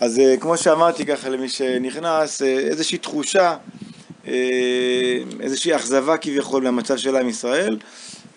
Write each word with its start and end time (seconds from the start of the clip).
אז 0.00 0.18
אה, 0.18 0.36
כמו 0.40 0.56
שאמרתי 0.56 1.06
ככה 1.06 1.28
למי 1.28 1.48
שנכנס, 1.48 2.42
אה, 2.42 2.58
איזושהי 2.58 2.98
תחושה, 2.98 3.56
אה, 4.28 4.32
איזושהי 5.40 5.76
אכזבה 5.76 6.16
כביכול 6.16 6.62
מהמצב 6.62 6.96
של 6.96 7.16
עם 7.16 7.28
ישראל, 7.28 7.78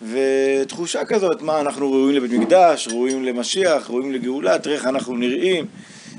ותחושה 0.02 1.04
כזאת, 1.04 1.42
מה 1.42 1.60
אנחנו 1.60 1.92
ראויים 1.92 2.16
לבית 2.16 2.40
מקדש, 2.40 2.88
ראויים 2.88 3.24
למשיח, 3.24 3.90
ראויים 3.90 4.12
לגאולה, 4.12 4.58
תראה 4.58 4.74
איך 4.74 4.86
אנחנו 4.86 5.16
נראים, 5.16 5.66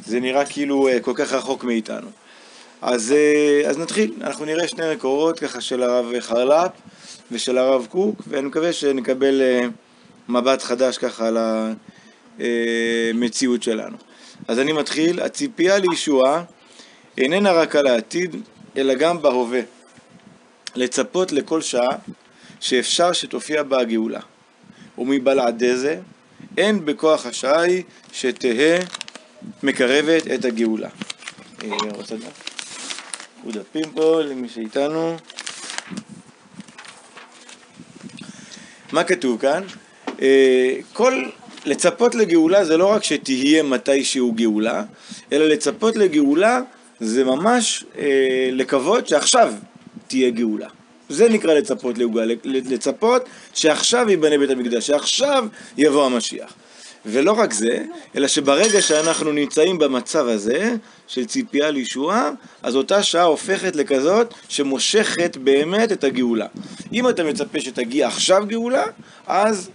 זה 0.06 0.20
נראה 0.20 0.46
כאילו 0.46 0.90
כל 1.02 1.14
כך 1.16 1.34
רחוק 1.34 1.64
מאיתנו. 1.64 2.08
אז, 2.82 3.14
אז 3.70 3.78
נתחיל, 3.78 4.14
אנחנו 4.22 4.46
נראה 4.46 4.68
שני 4.68 4.94
מקורות 4.96 5.40
ככה 5.40 5.62
של 5.62 5.84
הרב 5.84 6.20
חרל"פ 6.20 6.72
ושל 7.32 7.58
הרב 7.58 7.88
קוק, 7.90 8.22
ואני 8.28 8.48
מקווה 8.48 8.74
שנקבל 8.74 9.42
מבט 10.30 10.62
חדש 10.64 10.98
ככה 10.98 11.28
על 11.28 11.38
המציאות 12.40 13.64
שלנו. 13.64 13.98
אז 14.48 14.60
אני 14.60 14.74
מתחיל, 14.74 15.20
הציפייה 15.20 15.78
לישועה 15.78 16.44
איננה 17.18 17.52
רק 17.52 17.76
על 17.76 17.88
העתיד, 17.88 18.36
אלא 18.78 18.94
גם 18.94 19.22
בהווה. 19.22 19.62
לצפות 20.76 21.32
לכל 21.32 21.62
שעה 21.62 21.98
שאפשר 22.60 23.14
שתופיע 23.14 23.64
בה 23.64 23.80
הגאולה. 23.80 24.20
ומבלעדי 24.98 25.78
זה, 25.78 26.00
אין 26.58 26.86
בכוח 26.86 27.26
השעה 27.26 27.62
היא 27.62 27.84
שתהא 28.14 28.80
מקרבת 29.64 30.28
את 30.36 30.46
הגאולה. 30.46 30.90
אה? 31.64 31.70
דפים 33.48 33.92
פה 33.92 34.22
למי 34.22 34.50
שאיתנו. 34.50 35.18
מה 38.92 39.04
כתוב 39.04 39.42
כאן? 39.42 39.64
אה, 40.22 40.76
כל 40.94 41.30
לצפות 41.66 42.16
לגאולה 42.16 42.66
זה 42.66 42.78
לא 42.78 42.92
רק 42.92 43.04
שתהיה 43.04 43.64
מתישהו 43.64 44.32
גאולה, 44.32 44.84
אלא 45.32 45.46
לצפות 45.48 45.96
לגאולה 45.96 46.62
זה 47.00 47.24
ממש 47.24 47.84
אה, 47.98 48.50
לקוות 48.52 49.08
שעכשיו 49.08 49.54
תהיה 50.08 50.30
גאולה. 50.30 50.68
זה 51.10 51.30
נקרא 51.30 51.54
לצפות 51.54 51.98
לגאולה, 51.98 52.34
לצפות 52.44 53.26
שעכשיו 53.54 54.10
ייבנה 54.10 54.38
בית 54.38 54.50
המקדש, 54.50 54.88
שעכשיו 54.88 55.46
יבוא 55.78 56.06
המשיח. 56.06 56.54
ולא 57.06 57.32
רק 57.32 57.54
זה, 57.54 57.78
אלא 58.16 58.28
שברגע 58.28 58.82
שאנחנו 58.82 59.32
נמצאים 59.32 59.78
במצב 59.78 60.28
הזה 60.28 60.76
של 61.08 61.26
ציפייה 61.26 61.72
לישועה, 61.72 62.30
אז 62.64 62.76
אותה 62.76 63.04
שעה 63.04 63.24
הופכת 63.24 63.76
לכזאת 63.76 64.34
שמושכת 64.50 65.38
באמת 65.38 65.92
את 65.92 66.04
הגאולה. 66.04 66.46
אם 66.94 67.10
אתה 67.10 67.24
מצפה 67.24 67.60
שתגיע 67.60 68.08
עכשיו 68.08 68.44
גאולה, 68.48 68.84
אז 69.28 69.70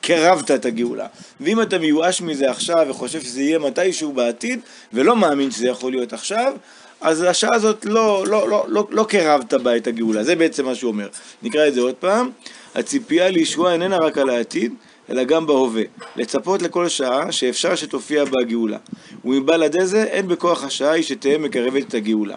קרבת 0.00 0.50
את 0.50 0.64
הגאולה. 0.64 1.06
ואם 1.40 1.62
אתה 1.62 1.78
מיואש 1.78 2.22
מזה 2.22 2.50
עכשיו 2.50 2.86
וחושב 2.90 3.20
שזה 3.20 3.42
יהיה 3.42 3.58
מתישהו 3.58 4.12
בעתיד, 4.12 4.60
ולא 4.92 5.16
מאמין 5.16 5.50
שזה 5.50 5.68
יכול 5.68 5.92
להיות 5.92 6.12
עכשיו, 6.12 6.52
אז 7.00 7.22
השעה 7.22 7.54
הזאת 7.54 7.84
לא, 7.84 8.24
לא, 8.26 8.48
לא, 8.48 8.64
לא, 8.68 8.86
לא 8.90 9.04
קרבת 9.08 9.54
בה 9.54 9.76
את 9.76 9.86
הגאולה. 9.86 10.24
זה 10.24 10.36
בעצם 10.36 10.64
מה 10.64 10.74
שהוא 10.74 10.90
אומר. 10.90 11.08
נקרא 11.42 11.68
את 11.68 11.74
זה 11.74 11.80
עוד 11.80 11.94
פעם. 11.94 12.30
הציפייה 12.74 13.30
לישוע 13.30 13.72
איננה 13.72 13.96
רק 13.96 14.18
על 14.18 14.30
העתיד, 14.30 14.74
אלא 15.10 15.24
גם 15.24 15.46
בהווה. 15.46 15.82
לצפות 16.16 16.62
לכל 16.62 16.88
שעה 16.88 17.32
שאפשר 17.32 17.74
שתופיע 17.74 18.24
בה 18.24 18.36
הגאולה. 18.40 18.78
ומבלעד 19.24 19.76
איזה 19.76 20.02
אין 20.02 20.28
בכוח 20.28 20.64
השעה 20.64 20.92
היא 20.92 21.02
שתהא 21.02 21.38
מקרבת 21.38 21.88
את 21.88 21.94
הגאולה. 21.94 22.36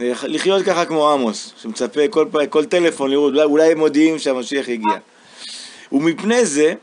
לחיות 0.00 0.62
ככה 0.62 0.84
כמו 0.84 1.12
עמוס, 1.12 1.52
שמצפה 1.62 2.00
כל, 2.10 2.26
כל 2.50 2.64
טלפון 2.64 3.10
לראות, 3.10 3.32
אולי, 3.32 3.44
אולי 3.44 3.74
מודיעים 3.74 4.18
שהמשיח 4.18 4.68
הגיע. 4.68 4.98
ומפני 5.92 6.46
זה, 6.46 6.74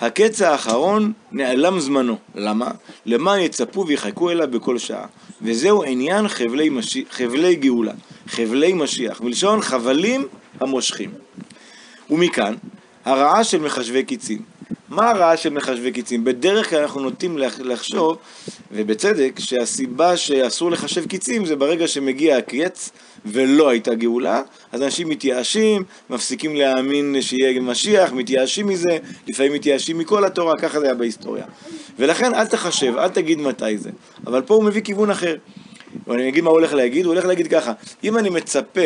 הקץ 0.00 0.42
האחרון 0.42 1.12
נעלם 1.32 1.80
זמנו. 1.80 2.16
למה? 2.34 2.70
למען 3.06 3.40
יצפו 3.40 3.86
ויחכו 3.86 4.30
אליו 4.30 4.48
בכל 4.50 4.78
שעה. 4.78 5.06
וזהו 5.42 5.84
עניין 5.84 6.28
חבלי, 6.28 6.68
משיח, 6.68 7.08
חבלי 7.10 7.54
גאולה, 7.56 7.92
חבלי 8.26 8.72
משיח, 8.72 9.20
מלשון 9.20 9.60
חבלים 9.60 10.26
המושכים. 10.60 11.10
ומכאן, 12.10 12.54
הרעה 13.04 13.44
של 13.44 13.60
מחשבי 13.60 14.04
קיצים. 14.04 14.42
מה 14.88 15.10
הרעה 15.10 15.36
של 15.36 15.50
מחשבי 15.50 15.92
קיצים? 15.92 16.24
בדרך 16.24 16.70
כלל 16.70 16.78
אנחנו 16.78 17.00
נוטים 17.00 17.38
לחשוב, 17.58 18.18
ובצדק, 18.72 19.32
שהסיבה 19.38 20.16
שאסור 20.16 20.70
לחשב 20.70 21.06
קיצים 21.06 21.46
זה 21.46 21.56
ברגע 21.56 21.88
שמגיע 21.88 22.36
הקץ 22.36 22.90
ולא 23.26 23.68
הייתה 23.68 23.94
גאולה, 23.94 24.42
אז 24.72 24.82
אנשים 24.82 25.08
מתייאשים, 25.08 25.84
מפסיקים 26.10 26.56
להאמין 26.56 27.16
שיהיה 27.22 27.60
משיח, 27.60 28.12
מתייאשים 28.12 28.66
מזה, 28.66 28.98
לפעמים 29.28 29.52
מתייאשים 29.52 29.98
מכל 29.98 30.24
התורה, 30.24 30.52
ככה 30.58 30.80
זה 30.80 30.86
היה 30.86 30.94
בהיסטוריה. 30.94 31.44
ולכן 31.98 32.34
אל 32.34 32.46
תחשב, 32.46 32.96
אל 32.98 33.08
תגיד 33.08 33.38
מתי 33.38 33.78
זה. 33.78 33.90
אבל 34.26 34.42
פה 34.42 34.54
הוא 34.54 34.64
מביא 34.64 34.82
כיוון 34.82 35.10
אחר. 35.10 35.36
ואני 36.06 36.28
אגיד 36.28 36.44
מה 36.44 36.50
הוא 36.50 36.58
הולך 36.58 36.72
להגיד, 36.72 37.04
הוא 37.04 37.14
הולך 37.14 37.24
להגיד 37.24 37.46
ככה, 37.46 37.72
אם 38.04 38.18
אני 38.18 38.30
מצפה 38.30 38.80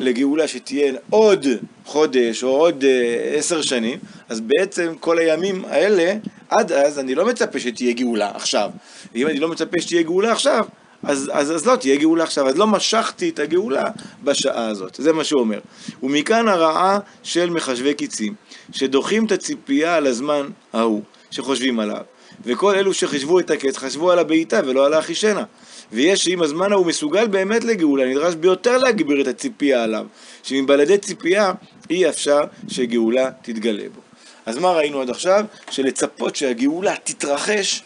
לגאולה 0.00 0.48
שתהיה 0.48 0.92
עוד 1.10 1.46
חודש 1.84 2.44
או 2.44 2.48
עוד 2.48 2.84
אה, 2.84 3.34
עשר 3.38 3.62
שנים, 3.62 3.98
אז 4.28 4.40
בעצם 4.40 4.94
כל 5.00 5.18
הימים 5.18 5.64
האלה, 5.64 6.14
עד 6.48 6.72
אז 6.72 6.98
אני 6.98 7.14
לא 7.14 7.26
מצפה 7.26 7.58
שתהיה 7.58 7.92
גאולה 7.92 8.30
עכשיו. 8.34 8.70
ואם 9.14 9.26
אני 9.26 9.40
לא 9.40 9.48
מצפה 9.48 9.80
שתהיה 9.80 10.02
גאולה 10.02 10.32
עכשיו, 10.32 10.66
אז, 11.02 11.30
אז, 11.32 11.52
אז 11.52 11.66
לא 11.66 11.76
תהיה 11.76 11.96
גאולה 11.96 12.24
עכשיו, 12.24 12.48
אז 12.48 12.56
לא 12.56 12.66
משכתי 12.66 13.28
את 13.28 13.38
הגאולה 13.38 13.84
בשעה 14.24 14.66
הזאת, 14.66 14.96
זה 14.98 15.12
מה 15.12 15.24
שהוא 15.24 15.40
אומר. 15.40 15.58
ומכאן 16.02 16.48
הרעה 16.48 16.98
של 17.22 17.50
מחשבי 17.50 17.94
קיצים, 17.94 18.34
שדוחים 18.72 19.24
את 19.24 19.32
הציפייה 19.32 19.96
על 19.96 20.06
הזמן 20.06 20.48
ההוא, 20.72 21.02
שחושבים 21.30 21.80
עליו. 21.80 22.02
וכל 22.44 22.74
אלו 22.74 22.94
שחשבו 22.94 23.40
את 23.40 23.50
הקץ 23.50 23.76
חשבו 23.76 24.10
על 24.10 24.18
הבעיטה 24.18 24.60
ולא 24.66 24.86
על 24.86 24.94
האחישנה. 24.94 25.44
ויש 25.92 26.24
שאם 26.24 26.42
הזמן 26.42 26.72
ההוא 26.72 26.86
מסוגל 26.86 27.26
באמת 27.26 27.64
לגאולה, 27.64 28.06
נדרש 28.06 28.34
ביותר 28.34 28.78
להגביר 28.78 29.20
את 29.20 29.26
הציפייה 29.26 29.82
עליו, 29.82 30.06
שמבלעדי 30.42 30.98
ציפייה 30.98 31.52
אי 31.90 32.08
אפשר 32.08 32.40
שגאולה 32.68 33.30
תתגלה 33.42 33.88
בו. 33.94 34.00
אז 34.46 34.58
מה 34.58 34.72
ראינו 34.72 35.00
עד 35.00 35.10
עכשיו? 35.10 35.44
שלצפות 35.70 36.36
שהגאולה 36.36 36.94
תתרחש 37.04 37.82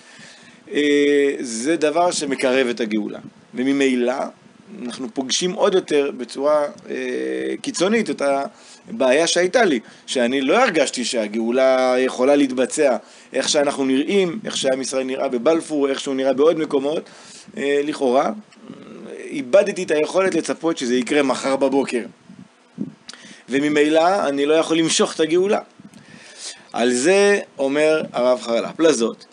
אה, 0.73 1.35
זה 1.41 1.77
דבר 1.77 2.11
שמקרב 2.11 2.67
את 2.67 2.81
הגאולה. 2.81 3.19
וממילא 3.55 4.15
אנחנו 4.83 5.09
פוגשים 5.15 5.53
עוד 5.53 5.75
יותר 5.75 6.11
בצורה 6.17 6.67
אה, 6.91 6.95
קיצונית 7.63 8.11
את 8.11 8.23
הבעיה 8.89 9.27
שהייתה 9.27 9.65
לי, 9.65 9.81
שאני 10.07 10.41
לא 10.41 10.63
הרגשתי 10.63 11.05
שהגאולה 11.05 11.95
יכולה 11.99 12.37
להתבצע 12.37 12.97
איך 13.33 13.49
שאנחנו 13.49 13.85
נראים, 13.85 14.39
איך 14.45 14.57
שעם 14.57 14.81
ישראל 14.81 15.05
נראה 15.05 15.29
בבלפור, 15.29 15.89
איך 15.89 16.01
שהוא 16.01 16.15
נראה 16.15 16.33
בעוד 16.33 16.59
מקומות, 16.59 17.03
אה, 17.57 17.81
לכאורה. 17.85 18.31
איבדתי 19.19 19.83
את 19.83 19.91
היכולת 19.91 20.35
לצפות 20.35 20.79
שזה 20.79 20.95
יקרה 20.95 21.23
מחר 21.23 21.57
בבוקר. 21.57 22.03
וממילא 23.49 24.29
אני 24.29 24.47
לא 24.47 24.55
יכול 24.55 24.79
למשוך 24.79 25.15
את 25.15 25.21
הגאולה. 25.21 25.61
על 26.73 26.93
זה 26.93 27.41
אומר 27.59 28.03
הרב 28.13 28.41
חרל"פ, 28.41 28.81
לזאת, 28.81 29.25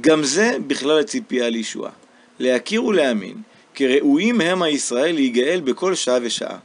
גם 0.00 0.24
זה 0.24 0.56
בכלל 0.66 1.00
הציפייה 1.00 1.50
לישועה. 1.50 1.90
להכיר 2.38 2.84
ולהאמין 2.84 3.34
כי 3.78 3.86
ראויים 3.86 4.40
הם 4.40 4.62
הישראל 4.62 5.14
להיגאל 5.14 5.60
בכל 5.64 5.94
שעה 5.94 6.18
ושעה. 6.22 6.58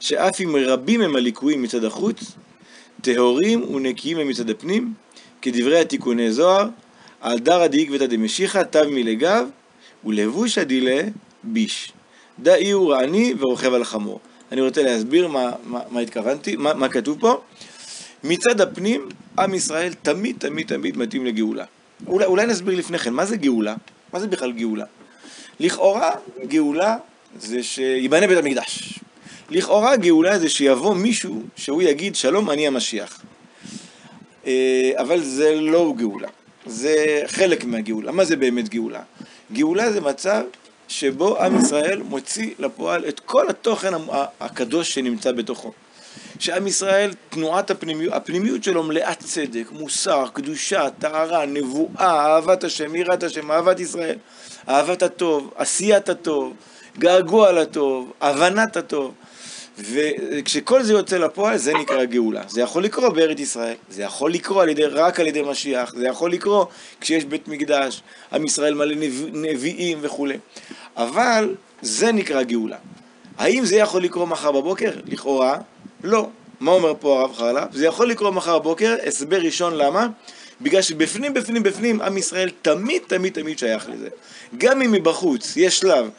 שאף 0.00 0.40
אם 0.40 0.56
רבים 0.56 1.00
הם 1.00 1.16
הליקויים 1.16 1.62
מצד 1.62 1.84
החוץ, 1.84 2.32
טהורים 3.00 3.74
ונקיים 3.74 4.18
הם 4.18 4.28
מצד 4.28 4.50
הפנים, 4.50 4.92
כדברי 5.42 5.80
התיקוני 5.80 6.32
זוהר, 6.32 6.68
על 7.20 7.38
דרא 7.38 7.66
דאיגבתא 7.66 8.06
דמשיחא 8.06 8.62
תב 8.62 8.84
מלגב, 8.90 9.46
ולבוש 10.04 10.58
הדילה 10.58 11.02
ביש. 11.44 11.92
דאי 12.38 12.70
הוא 12.70 12.92
רעני 12.92 13.34
ורוכב 13.38 13.74
על 13.74 13.84
חמור. 13.84 14.20
אני 14.52 14.60
רוצה 14.60 14.82
להסביר 14.82 15.28
מה, 15.28 15.50
מה, 15.64 15.80
מה 15.90 16.00
התכוונתי, 16.00 16.56
מה, 16.56 16.74
מה 16.74 16.88
כתוב 16.88 17.20
פה. 17.20 17.40
מצד 18.24 18.60
הפנים, 18.60 19.08
עם 19.38 19.54
ישראל 19.54 19.92
תמיד 19.92 20.36
תמיד 20.38 20.66
תמיד 20.66 20.96
מתאים 20.96 21.26
לגאולה. 21.26 21.64
אולי, 22.06 22.24
אולי 22.24 22.46
נסביר 22.46 22.78
לפני 22.78 22.98
כן, 22.98 23.12
מה 23.12 23.26
זה 23.26 23.36
גאולה? 23.36 23.74
מה 24.12 24.20
זה 24.20 24.26
בכלל 24.26 24.52
גאולה? 24.52 24.84
לכאורה, 25.60 26.10
גאולה 26.44 26.96
זה 27.38 27.62
שיבנה 27.62 28.26
בית 28.26 28.38
המקדש. 28.38 28.98
לכאורה 29.50 29.96
גאולה 29.96 30.38
זה 30.38 30.48
שיבוא 30.48 30.94
מישהו 30.94 31.42
שהוא 31.56 31.82
יגיד 31.82 32.16
שלום 32.16 32.50
אני 32.50 32.66
המשיח. 32.66 33.22
אה, 34.46 34.90
אבל 34.96 35.20
זה 35.20 35.54
לא 35.60 35.94
גאולה, 35.96 36.28
זה 36.66 37.22
חלק 37.26 37.64
מהגאולה. 37.64 38.12
מה 38.12 38.24
זה 38.24 38.36
באמת 38.36 38.68
גאולה? 38.68 39.02
גאולה 39.52 39.92
זה 39.92 40.00
מצב 40.00 40.42
שבו 40.88 41.42
עם 41.42 41.60
ישראל 41.60 42.02
מוציא 42.02 42.50
לפועל 42.58 43.08
את 43.08 43.20
כל 43.20 43.50
התוכן 43.50 43.92
הקדוש 44.40 44.94
שנמצא 44.94 45.32
בתוכו. 45.32 45.72
שעם 46.38 46.66
ישראל, 46.66 47.10
תנועת 47.30 47.70
הפנימיות, 47.70 48.14
הפנימיות 48.14 48.64
שלו 48.64 48.82
מלאת 48.82 49.18
צדק, 49.18 49.66
מוסר, 49.72 50.24
קדושה, 50.32 50.90
טהרה, 50.98 51.46
נבואה, 51.46 52.34
אהבת 52.34 52.64
השם, 52.64 52.94
יראת 52.94 53.22
השם, 53.22 53.50
אהבת 53.50 53.80
ישראל, 53.80 54.16
אהבת 54.70 55.02
הטוב, 55.02 55.50
עשיית 55.56 56.08
הטוב, 56.08 56.52
געגוע 56.98 57.52
לטוב, 57.52 58.12
הבנת 58.20 58.76
הטוב. 58.76 59.14
וכשכל 59.78 60.82
זה 60.82 60.92
יוצא 60.92 61.16
לפועל, 61.16 61.56
זה 61.56 61.72
נקרא 61.74 62.04
גאולה. 62.04 62.42
זה 62.48 62.60
יכול 62.60 62.84
לקרות 62.84 63.14
בארץ 63.14 63.40
ישראל, 63.40 63.74
זה 63.90 64.02
יכול 64.02 64.32
לקרות 64.32 64.62
על 64.62 64.68
ידי, 64.68 64.84
רק 64.84 65.20
על 65.20 65.26
ידי 65.26 65.42
משיח, 65.42 65.94
זה 65.96 66.06
יכול 66.06 66.32
לקרות 66.32 66.68
כשיש 67.00 67.24
בית 67.24 67.48
מקדש, 67.48 68.02
עם 68.32 68.44
ישראל 68.44 68.74
מלא 68.74 68.94
נביאים 69.32 69.98
וכולי. 70.00 70.38
אבל 70.96 71.54
זה 71.82 72.12
נקרא 72.12 72.42
גאולה. 72.42 72.76
האם 73.38 73.64
זה 73.64 73.76
יכול 73.76 74.02
לקרות 74.02 74.28
מחר 74.28 74.52
בבוקר? 74.52 74.90
לכאורה, 75.06 75.58
לא. 76.04 76.28
מה 76.60 76.70
אומר 76.70 76.92
פה 77.00 77.20
הרב 77.20 77.34
חרל"פ? 77.34 77.72
זה 77.72 77.86
יכול 77.86 78.10
לקרות 78.10 78.34
מחר 78.34 78.58
בבוקר, 78.58 78.96
הסבר 79.06 79.38
ראשון 79.38 79.74
למה? 79.74 80.06
בגלל 80.62 80.82
שבפנים, 80.82 81.34
בפנים, 81.34 81.62
בפנים, 81.62 82.00
עם 82.00 82.18
ישראל 82.18 82.50
תמיד, 82.62 83.02
תמיד, 83.06 83.32
תמיד 83.32 83.58
שייך 83.58 83.88
לזה. 83.88 84.08
גם 84.58 84.82
אם 84.82 84.92
מבחוץ 84.92 85.56
יש 85.56 85.78
שלב, 85.78 86.10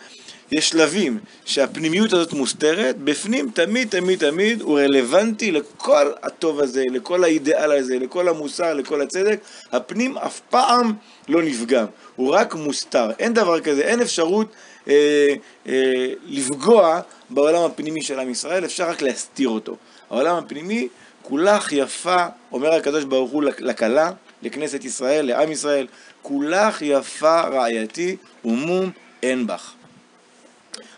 יש 0.52 0.70
שלבים 0.70 1.20
שהפנימיות 1.46 2.14
הזאת 2.14 2.34
מוסתרת, 2.34 2.98
בפנים 2.98 3.52
תמיד, 3.54 3.90
תמיד, 3.90 4.20
תמיד 4.20 4.62
הוא 4.62 4.80
רלוונטי 4.80 5.52
לכל 5.52 6.12
הטוב 6.24 6.60
הזה, 6.60 6.84
לכל 6.92 7.24
האידיאל 7.24 7.72
הזה, 7.72 8.00
לכל 8.00 8.30
המוסר, 8.30 8.74
לכל 8.74 9.02
הצדק. 9.02 9.40
הפנים 9.72 10.18
אף 10.18 10.40
פעם 10.50 10.94
לא 11.28 11.42
נפגם, 11.42 11.86
הוא 12.16 12.34
רק 12.34 12.56
מוסתר. 12.56 13.10
אין 13.20 13.34
דבר 13.34 13.60
כזה, 13.60 13.82
אין 13.82 14.02
אפשרות 14.02 14.48
אה, 14.88 15.34
אה, 15.68 16.08
לפגוע 16.26 17.00
בעולם 17.30 17.64
הפנימי 17.64 18.02
של 18.02 18.20
עם 18.20 18.30
ישראל, 18.30 18.66
אפשר 18.66 18.90
רק 18.90 19.02
להסתיר 19.02 19.50
אותו. 19.50 19.76
העולם 20.10 20.36
הפנימי 20.36 20.88
כולך 21.22 21.72
יפה, 21.72 22.26
אומר 22.52 22.74
הקדוש 22.74 23.04
ברוך 23.04 23.32
הוא 23.32 23.44
לכלה, 23.44 24.12
לכנסת 24.42 24.86
ישראל, 24.86 25.26
לעם 25.26 25.52
ישראל, 25.52 25.88
כולך 26.22 26.82
יפה 26.82 27.42
רעייתי 27.42 28.16
ומום 28.46 28.92
אין 29.24 29.48
בך. 29.48 29.74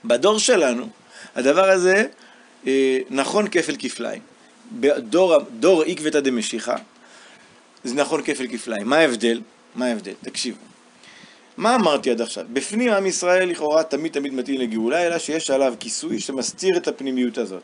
בדור 0.05 0.39
שלנו, 0.39 0.87
הדבר 1.35 1.69
הזה 1.69 2.05
אה, 2.67 2.99
נכון 3.09 3.47
כפל 3.47 3.75
כפליים. 3.79 4.21
בדור 4.71 5.37
דור 5.59 5.83
עקבתא 5.83 6.19
דמשיחא, 6.19 6.75
זה 7.83 7.95
נכון 7.95 8.21
כפל 8.23 8.47
כפליים. 8.47 8.87
מה 8.87 8.97
ההבדל? 8.97 9.41
מה 9.75 9.85
ההבדל? 9.85 10.13
תקשיבו. 10.21 10.57
מה 11.57 11.75
אמרתי 11.75 12.11
עד 12.11 12.21
עכשיו? 12.21 12.45
בפנים 12.53 12.93
עם 12.93 13.05
ישראל 13.05 13.49
לכאורה 13.49 13.83
תמיד 13.83 14.11
תמיד 14.11 14.33
מתאים 14.33 14.61
לגאולה, 14.61 15.07
אלא 15.07 15.19
שיש 15.19 15.49
עליו 15.51 15.73
כיסוי 15.79 16.19
שמסתיר 16.19 16.77
את 16.77 16.87
הפנימיות 16.87 17.37
הזאת. 17.37 17.63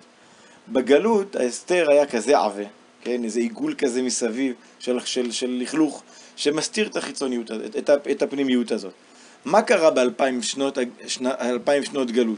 בגלות 0.67 1.35
ההסתר 1.35 1.85
היה 1.91 2.05
כזה 2.05 2.37
עבה, 2.37 2.63
כן? 3.01 3.23
איזה 3.23 3.39
עיגול 3.39 3.73
כזה 3.77 4.01
מסביב 4.01 4.53
של, 4.79 4.99
של, 5.05 5.31
של 5.31 5.57
לכלוך, 5.61 6.03
שמסתיר 6.35 6.87
את 6.87 6.97
החיצוניות, 6.97 7.51
את, 7.51 7.89
את, 8.11 8.21
הפנימיות 8.21 8.71
הזאת. 8.71 8.93
מה 9.45 9.61
קרה 9.61 9.91
באלפיים 9.91 10.41
שנות, 10.43 10.77
שנות, 11.07 11.35
שנות 11.83 12.11
גלות? 12.11 12.37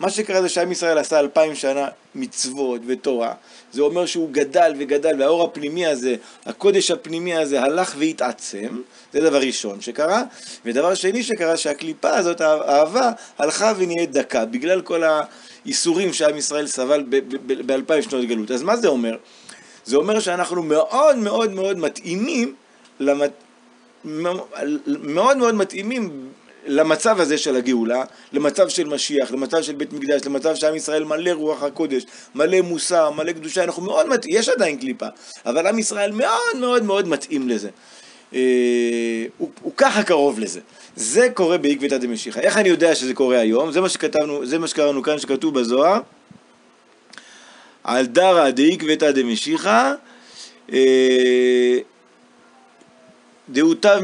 מה 0.00 0.10
שקרה 0.10 0.42
זה 0.42 0.48
שעם 0.48 0.72
ישראל 0.72 0.98
עשה 0.98 1.20
אלפיים 1.20 1.54
שנה 1.54 1.88
מצוות 2.14 2.80
ותורה. 2.86 3.34
זה 3.72 3.82
אומר 3.82 4.06
שהוא 4.06 4.28
גדל 4.32 4.72
וגדל, 4.78 5.16
והאור 5.18 5.42
הפנימי 5.44 5.86
הזה, 5.86 6.16
הקודש 6.46 6.90
הפנימי 6.90 7.36
הזה, 7.36 7.62
הלך 7.62 7.94
והתעצם. 7.98 8.80
זה 9.12 9.20
דבר 9.20 9.40
ראשון 9.40 9.80
שקרה. 9.80 10.22
ודבר 10.64 10.94
שני 10.94 11.22
שקרה, 11.22 11.56
שהקליפה 11.56 12.10
הזאת, 12.10 12.40
האהבה, 12.40 13.10
הלכה 13.38 13.72
ונהיית 13.76 14.12
דקה, 14.12 14.44
בגלל 14.44 14.80
כל 14.80 15.02
האיסורים 15.02 16.12
שעם 16.12 16.36
ישראל 16.36 16.66
סבל 16.66 17.04
באלפיים 17.66 18.02
שנות 18.02 18.24
גלות. 18.24 18.50
אז 18.50 18.62
מה 18.62 18.76
זה 18.76 18.88
אומר? 18.88 19.16
זה 19.84 19.96
אומר 19.96 20.20
שאנחנו 20.20 20.62
מאוד 20.62 21.16
מאוד 21.16 21.52
מאוד 21.52 21.78
מתאימים 21.78 22.54
למת... 23.00 23.30
מאוד 24.04 25.36
מאוד 25.36 25.54
מתאימים 25.54 26.28
למצב 26.66 27.20
הזה 27.20 27.38
של 27.38 27.56
הגאולה, 27.56 28.04
למצב 28.32 28.68
של 28.68 28.88
משיח, 28.88 29.32
למצב 29.32 29.62
של 29.62 29.72
בית 29.72 29.92
מקדש, 29.92 30.20
למצב 30.26 30.54
שעם 30.54 30.76
ישראל 30.76 31.04
מלא 31.04 31.30
רוח 31.30 31.62
הקודש, 31.62 32.06
מלא 32.34 32.60
מוסר, 32.60 33.10
מלא 33.10 33.32
קדושה, 33.32 33.64
אנחנו 33.64 33.82
מאוד 33.82 34.08
מתאים, 34.08 34.36
יש 34.36 34.48
עדיין 34.48 34.76
קליפה, 34.76 35.06
אבל 35.46 35.66
עם 35.66 35.78
ישראל 35.78 36.12
מאוד 36.12 36.56
מאוד 36.60 36.84
מאוד 36.84 37.08
מתאים 37.08 37.48
לזה. 37.48 37.68
אה, 38.34 39.26
הוא, 39.38 39.50
הוא 39.62 39.72
ככה 39.76 40.02
קרוב 40.02 40.40
לזה. 40.40 40.60
זה 40.96 41.28
קורה 41.34 41.58
בעקבתא 41.58 41.98
דמשיחא. 41.98 42.40
איך 42.40 42.56
אני 42.56 42.68
יודע 42.68 42.94
שזה 42.94 43.14
קורה 43.14 43.38
היום? 43.38 43.72
זה 43.72 43.80
מה 43.80 43.88
שכתבנו, 43.88 44.46
זה 44.46 44.58
מה 44.58 44.68
שקראנו 44.68 45.02
כאן, 45.02 45.18
שכתוב 45.18 45.60
בזוהר. 45.60 46.00
על 47.84 48.06
דרא 48.06 48.50
דעקבתא 48.50 49.10
דמשיחא 49.10 49.92
אה, 50.72 51.78
דעותיו 53.52 54.00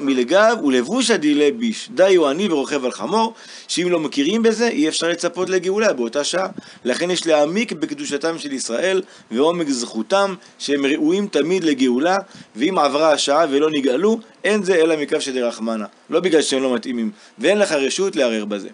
מלגב 0.00 0.56
ולבושה 0.64 1.16
דילי 1.16 1.52
ביש. 1.52 1.88
די 1.94 2.14
הוא 2.14 2.26
עני 2.26 2.48
ורוכב 2.48 2.84
על 2.84 2.90
חמור, 2.90 3.34
שאם 3.68 3.88
לא 3.90 4.00
מכירים 4.00 4.42
בזה, 4.42 4.68
אי 4.68 4.88
אפשר 4.88 5.08
לצפות 5.08 5.50
לגאולה 5.50 5.92
באותה 5.92 6.24
שעה. 6.24 6.48
לכן 6.84 7.10
יש 7.10 7.26
להעמיק 7.26 7.72
בקדושתם 7.72 8.38
של 8.38 8.52
ישראל 8.52 9.02
ועומק 9.30 9.68
זכותם, 9.68 10.34
שהם 10.58 10.86
ראויים 10.86 11.26
תמיד 11.26 11.64
לגאולה, 11.64 12.16
ואם 12.56 12.78
עברה 12.78 13.12
השעה 13.12 13.46
ולא 13.50 13.70
נגאלו, 13.70 14.20
אין 14.44 14.62
זה 14.62 14.74
אלא 14.74 14.96
מקו 14.96 15.20
שדרחמנה. 15.20 15.86
לא 16.10 16.20
בגלל 16.20 16.42
שהם 16.42 16.62
לא 16.62 16.74
מתאימים, 16.74 17.10
ואין 17.38 17.58
לך 17.58 17.72
רשות 17.72 18.16
לערער 18.16 18.44
בזה. 18.44 18.68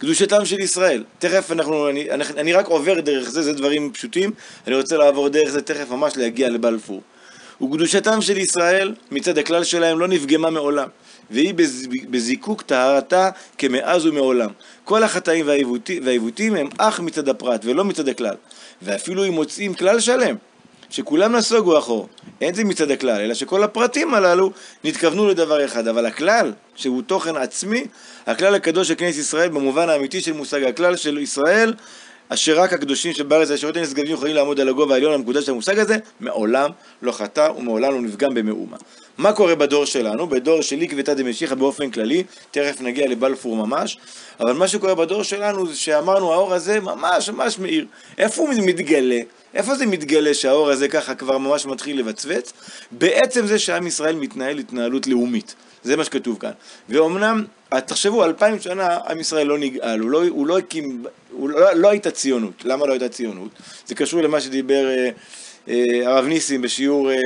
קדושתם 0.00 0.44
של 0.44 0.60
ישראל, 0.60 1.04
תכף 1.18 1.52
אנחנו, 1.52 1.88
אני, 1.88 2.10
אני, 2.10 2.24
אני 2.36 2.52
רק 2.52 2.66
עובר 2.66 3.00
דרך 3.00 3.30
זה, 3.30 3.42
זה 3.42 3.52
דברים 3.52 3.92
פשוטים, 3.92 4.30
אני 4.66 4.76
רוצה 4.76 4.96
לעבור 4.96 5.28
דרך 5.28 5.50
זה 5.50 5.62
תכף 5.62 5.90
ממש 5.90 6.16
להגיע 6.16 6.50
לבלפור. 6.50 7.02
וקדושתם 7.62 8.20
של 8.20 8.38
ישראל 8.38 8.94
מצד 9.10 9.38
הכלל 9.38 9.64
שלהם 9.64 9.98
לא 9.98 10.08
נפגמה 10.08 10.50
מעולם, 10.50 10.88
והיא 11.30 11.54
בזיקוק 12.10 12.62
טהרתה 12.62 13.30
כמאז 13.58 14.06
ומעולם. 14.06 14.50
כל 14.84 15.02
החטאים 15.02 15.46
והעיוותים 16.02 16.56
הם 16.56 16.68
אך 16.78 17.00
מצד 17.00 17.28
הפרט 17.28 17.64
ולא 17.64 17.84
מצד 17.84 18.08
הכלל. 18.08 18.34
ואפילו 18.82 19.26
אם 19.26 19.32
מוצאים 19.32 19.74
כלל 19.74 20.00
שלם, 20.00 20.36
שכולם 20.90 21.36
נסוגו 21.36 21.78
אחור, 21.78 22.08
אין 22.40 22.54
זה 22.54 22.64
מצד 22.64 22.90
הכלל, 22.90 23.20
אלא 23.20 23.34
שכל 23.34 23.62
הפרטים 23.62 24.14
הללו 24.14 24.50
נתכוונו 24.84 25.28
לדבר 25.28 25.64
אחד. 25.64 25.88
אבל 25.88 26.06
הכלל, 26.06 26.52
שהוא 26.74 27.02
תוכן 27.02 27.36
עצמי, 27.36 27.84
הכלל 28.26 28.54
הקדוש 28.54 28.88
של 28.88 28.94
כנסת 28.94 29.18
ישראל, 29.18 29.48
במובן 29.48 29.88
האמיתי 29.88 30.20
של 30.20 30.32
מושג 30.32 30.64
הכלל 30.64 30.96
של 30.96 31.18
ישראל, 31.18 31.74
אשר 32.28 32.60
רק 32.60 32.72
הקדושים 32.72 33.12
שבארץ 33.12 33.50
הישרות 33.50 33.76
הנשגבים 33.76 34.12
יכולים 34.12 34.34
לעמוד 34.34 34.60
על 34.60 34.68
הגובה 34.68 34.94
העליון 34.94 35.14
המקודש 35.14 35.44
של 35.44 35.52
המושג 35.52 35.78
הזה, 35.78 35.96
מעולם 36.20 36.70
לא 37.02 37.12
חטא 37.12 37.50
ומעולם 37.58 37.92
לא 37.92 38.00
נפגם 38.00 38.34
במאומה. 38.34 38.76
מה 39.20 39.32
קורה 39.32 39.54
בדור 39.54 39.84
שלנו? 39.84 40.26
בדור 40.26 40.62
של 40.62 40.80
עקבתא 40.80 41.14
דמשיחא 41.14 41.54
באופן 41.54 41.90
כללי, 41.90 42.24
תכף 42.50 42.80
נגיע 42.80 43.08
לבלפור 43.08 43.56
ממש, 43.56 43.98
אבל 44.40 44.52
מה 44.52 44.68
שקורה 44.68 44.94
בדור 44.94 45.22
שלנו 45.22 45.66
זה 45.66 45.76
שאמרנו 45.76 46.32
האור 46.32 46.54
הזה 46.54 46.80
ממש 46.80 47.30
ממש 47.30 47.58
מאיר. 47.58 47.86
איפה 48.18 48.42
הוא 48.42 48.50
מתגלה? 48.66 49.20
איפה 49.54 49.74
זה 49.74 49.86
מתגלה 49.86 50.34
שהאור 50.34 50.70
הזה 50.70 50.88
ככה 50.88 51.14
כבר 51.14 51.38
ממש 51.38 51.66
מתחיל 51.66 51.98
לבצבץ? 51.98 52.52
בעצם 52.90 53.46
זה 53.46 53.58
שעם 53.58 53.86
ישראל 53.86 54.16
מתנהל 54.16 54.58
התנהלות 54.58 55.06
לאומית. 55.06 55.54
זה 55.82 55.96
מה 55.96 56.04
שכתוב 56.04 56.38
כאן. 56.38 56.52
ואומנם, 56.88 57.44
תחשבו, 57.68 58.24
אלפיים 58.24 58.60
שנה 58.60 58.98
עם 59.08 59.20
ישראל 59.20 59.46
לא 59.46 59.58
נגאל, 59.58 60.00
הוא 60.00 60.10
לא, 60.10 60.28
הוא 60.28 60.46
לא 60.46 60.58
הקים, 60.58 61.04
הוא 61.32 61.48
לא, 61.48 61.72
לא 61.72 61.90
הייתה 61.90 62.10
ציונות. 62.10 62.64
למה 62.64 62.86
לא 62.86 62.92
הייתה 62.92 63.08
ציונות? 63.08 63.50
זה 63.86 63.94
קשור 63.94 64.22
למה 64.22 64.40
שדיבר 64.40 64.86
אה, 64.88 64.94
אה, 64.94 65.10
הרב 66.04 66.24
ניסים 66.24 66.62
בשיעור 66.62 67.10
אה, 67.10 67.16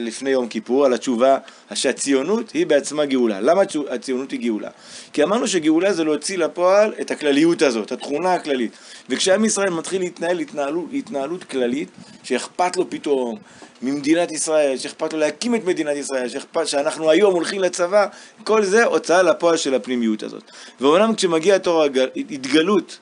לפני 0.00 0.30
יום 0.30 0.48
כיפור, 0.48 0.84
על 0.86 0.92
התשובה 0.92 1.38
שהציונות 1.74 2.50
היא 2.50 2.66
בעצמה 2.66 3.04
גאולה. 3.04 3.40
למה 3.40 3.62
הציונות 3.90 4.30
היא 4.30 4.40
גאולה? 4.40 4.68
כי 5.12 5.22
אמרנו 5.22 5.48
שגאולה 5.48 5.92
זה 5.92 6.04
להוציא 6.04 6.38
לפועל 6.38 6.92
את 7.00 7.10
הכלליות 7.10 7.62
הזאת, 7.62 7.92
התכונה 7.92 8.34
הכללית. 8.34 8.72
וכשעם 9.08 9.44
ישראל 9.44 9.70
מתחיל 9.70 10.00
להתנהל 10.00 10.38
התנהלות, 10.38 10.84
התנהלות 10.92 11.44
כללית, 11.44 11.88
שאכפת 12.22 12.76
לו 12.76 12.90
פתאום 12.90 13.38
ממדינת 13.82 14.32
ישראל, 14.32 14.78
שאכפת 14.78 15.12
לו 15.12 15.18
להקים 15.18 15.54
את 15.54 15.64
מדינת 15.64 15.96
ישראל, 15.96 16.28
שאכפת, 16.28 16.66
שאנחנו 16.68 17.10
היום 17.10 17.34
הולכים 17.34 17.60
לצבא, 17.60 18.06
כל 18.44 18.64
זה 18.64 18.84
הוצאה 18.84 19.22
לפועל 19.22 19.56
של 19.56 19.74
הפנימיות 19.74 20.22
הזאת. 20.22 20.42
ואומנם 20.80 21.14
כשמגיע 21.14 21.58
תור 21.58 21.84
התגלות 22.30 22.98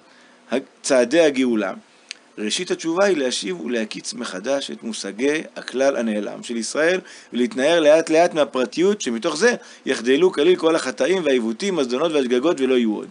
צעדי 0.83 1.21
הגאולה, 1.21 1.73
ראשית 2.39 2.71
התשובה 2.71 3.05
היא 3.05 3.17
להשיב 3.17 3.61
ולהקיץ 3.61 4.15
מחדש 4.15 4.71
את 4.71 4.83
מושגי 4.83 5.43
הכלל 5.57 5.97
הנעלם 5.97 6.43
של 6.43 6.57
ישראל 6.57 7.01
ולהתנער 7.33 7.81
לאט 7.81 8.11
לאט 8.11 8.35
מהפרטיות 8.35 9.01
שמתוך 9.01 9.37
זה 9.37 9.55
יחדלו 9.87 10.33
כליל 10.33 10.57
כל 10.57 10.77
החטאים 10.77 11.25
והעיוותים, 11.25 11.79
הזדונות 11.79 12.13
והשגגות 12.13 12.61
ולא 12.61 12.75
יהיו 12.75 12.95
עוד. 12.95 13.09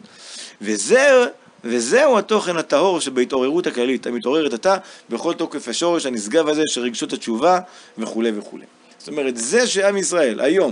וזה, 0.61 1.25
וזהו 1.63 2.17
התוכן 2.17 2.57
הטהור 2.57 2.99
שבהתעוררות 2.99 3.67
הכללית 3.67 4.07
המתעוררת 4.07 4.53
עתה 4.53 4.77
בכל 5.09 5.33
תוקף 5.33 5.67
השורש 5.67 6.05
הנשגב 6.05 6.47
הזה 6.47 6.63
של 6.67 6.81
רגשות 6.81 7.13
התשובה 7.13 7.59
וכולי 7.97 8.31
וכולי. 8.35 8.65
זאת 9.01 9.07
אומרת, 9.07 9.37
זה 9.37 9.67
שעם 9.67 9.97
ישראל 9.97 10.39
היום 10.39 10.71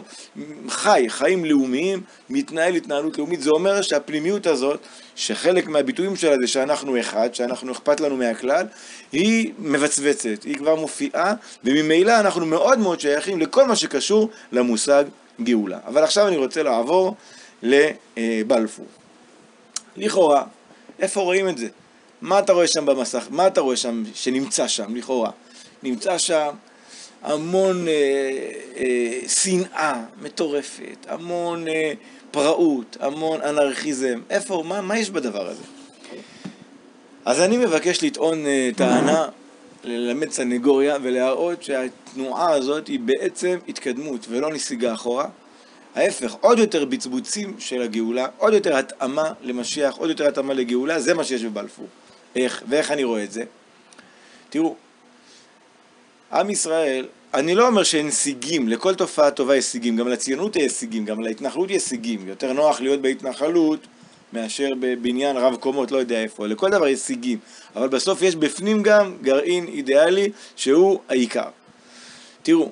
חי 0.68 1.06
חיים 1.08 1.46
לאומיים, 1.46 2.02
מתנהל 2.30 2.76
התנהלות 2.76 3.18
לאומית, 3.18 3.42
זה 3.42 3.50
אומר 3.50 3.82
שהפנימיות 3.82 4.48
הזאת, 4.48 4.80
שחלק 5.16 5.68
מהביטויים 5.68 6.16
שלה 6.16 6.36
זה 6.42 6.48
שאנחנו 6.48 7.00
אחד, 7.00 7.36
שאנחנו 7.36 7.72
אכפת 7.72 8.00
לנו 8.00 8.18
מהכלל, 8.18 8.66
היא 9.12 9.54
מבצבצת, 9.60 10.44
היא 10.44 10.56
כבר 10.58 10.76
מופיעה, 10.76 11.34
וממילא 11.64 12.20
אנחנו 12.20 12.46
מאוד 12.46 12.80
מאוד 12.80 13.00
שייכים 13.00 13.40
לכל 13.40 13.68
מה 13.68 13.76
שקשור 13.76 14.30
למושג 14.52 15.04
גאולה. 15.42 15.80
אבל 15.88 16.04
עכשיו 16.04 16.28
אני 16.28 16.38
רוצה 16.38 16.64
לעבור 16.64 17.16
לבלפור. 17.64 18.86
לכאורה, 19.98 20.44
איפה 21.00 21.22
רואים 21.22 21.50
את 21.50 21.58
זה? 21.58 21.68
מה 22.22 22.40
אתה 22.40 22.54
רואה 22.54 22.68
שם 22.68 22.86
במסך? 22.86 23.28
מה 23.30 23.48
אתה 23.48 23.62
רואה 23.62 23.78
שם 23.78 24.04
שנמצא 24.14 24.68
שם, 24.68 24.96
לכאורה? 24.96 25.32
נמצא 25.84 26.18
שם 26.18 26.50
המון 27.24 27.88
אה, 27.88 27.94
אה, 28.78 29.20
שנאה 29.28 30.04
מטורפת, 30.22 31.06
המון 31.08 31.68
אה, 31.68 31.94
פראות, 32.32 32.98
המון 33.00 33.42
אנרכיזם. 33.42 34.20
איפה, 34.30 34.64
מה, 34.68 34.82
מה 34.82 34.98
יש 34.98 35.10
בדבר 35.10 35.48
הזה? 35.48 35.64
אז 37.26 37.42
אני 37.42 37.58
מבקש 37.58 38.04
לטעון 38.04 38.46
אה, 38.46 38.70
טענה, 38.76 39.28
ללמד 39.84 40.32
סנגוריה 40.32 40.98
ולהראות 41.02 41.64
שהתנועה 41.64 42.52
הזאת 42.52 42.88
היא 42.88 43.00
בעצם 43.00 43.58
התקדמות 43.68 44.26
ולא 44.30 44.54
נסיגה 44.54 44.94
אחורה. 44.94 45.26
ההפך, 45.96 46.36
עוד 46.42 46.60
יותר 46.60 46.86
בצבוצים 46.86 47.56
של 47.60 47.82
הגאולה, 47.82 48.28
עוד 48.38 48.54
יותר 48.54 48.78
התאמה 48.78 49.34
למשיח, 49.42 49.96
עוד 49.96 50.10
יותר 50.10 50.28
התאמה 50.28 50.54
לגאולה, 50.54 51.00
זה 51.00 51.14
מה 51.14 51.24
שיש 51.24 51.44
בבלפור. 51.44 51.88
איך, 52.36 52.64
ואיך 52.70 52.92
אני 52.92 53.04
רואה 53.04 53.24
את 53.24 53.32
זה? 53.32 53.44
תראו, 54.50 54.76
עם 56.34 56.50
ישראל, 56.50 57.06
אני 57.34 57.56
לא 57.56 57.68
אומר 57.68 57.84
שאין 57.84 58.12
סיגים, 58.12 58.70
לכל 58.70 58.96
תופעה 58.96 59.32
טובה 59.32 59.56
יש 59.56 59.66
סיגים, 59.66 59.98
גם 59.98 60.08
לציונות 60.08 60.56
יש 60.56 60.72
סיגים, 60.72 61.06
גם 61.06 61.20
להתנחלות 61.22 61.70
יש 61.70 61.84
סיגים. 61.84 62.28
יותר 62.28 62.54
נוח 62.54 62.82
להיות 62.82 63.02
בהתנחלות 63.02 63.80
מאשר 64.34 64.70
בבניין 64.80 65.38
רב 65.38 65.56
קומות, 65.56 65.92
לא 65.92 65.98
יודע 65.98 66.24
איפה. 66.24 66.48
לכל 66.48 66.70
דבר 66.70 66.88
יש 66.88 67.00
סיגים, 67.00 67.38
אבל 67.76 67.88
בסוף 67.88 68.22
יש 68.22 68.36
בפנים 68.36 68.84
גם 68.84 69.14
גרעין 69.22 69.68
אידיאלי 69.68 70.32
שהוא 70.56 71.00
העיקר. 71.10 71.50
תראו, 72.44 72.72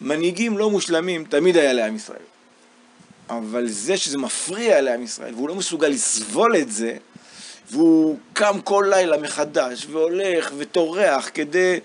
מנהיגים 0.00 0.58
לא 0.58 0.70
מושלמים 0.70 1.24
תמיד 1.24 1.56
היה 1.56 1.72
לעם 1.72 1.96
ישראל. 1.96 2.18
אבל 3.30 3.68
זה 3.68 3.96
שזה 3.96 4.18
מפריע 4.18 4.80
לעם 4.80 5.02
ישראל, 5.02 5.34
והוא 5.34 5.48
לא 5.48 5.54
מסוגל 5.54 5.88
לסבול 5.88 6.56
את 6.56 6.72
זה, 6.72 6.96
והוא 7.70 8.18
קם 8.32 8.60
כל 8.64 8.86
לילה 8.90 9.16
מחדש, 9.18 9.86
והולך 9.90 10.52
וטורח 10.56 11.30
כדי 11.34 11.80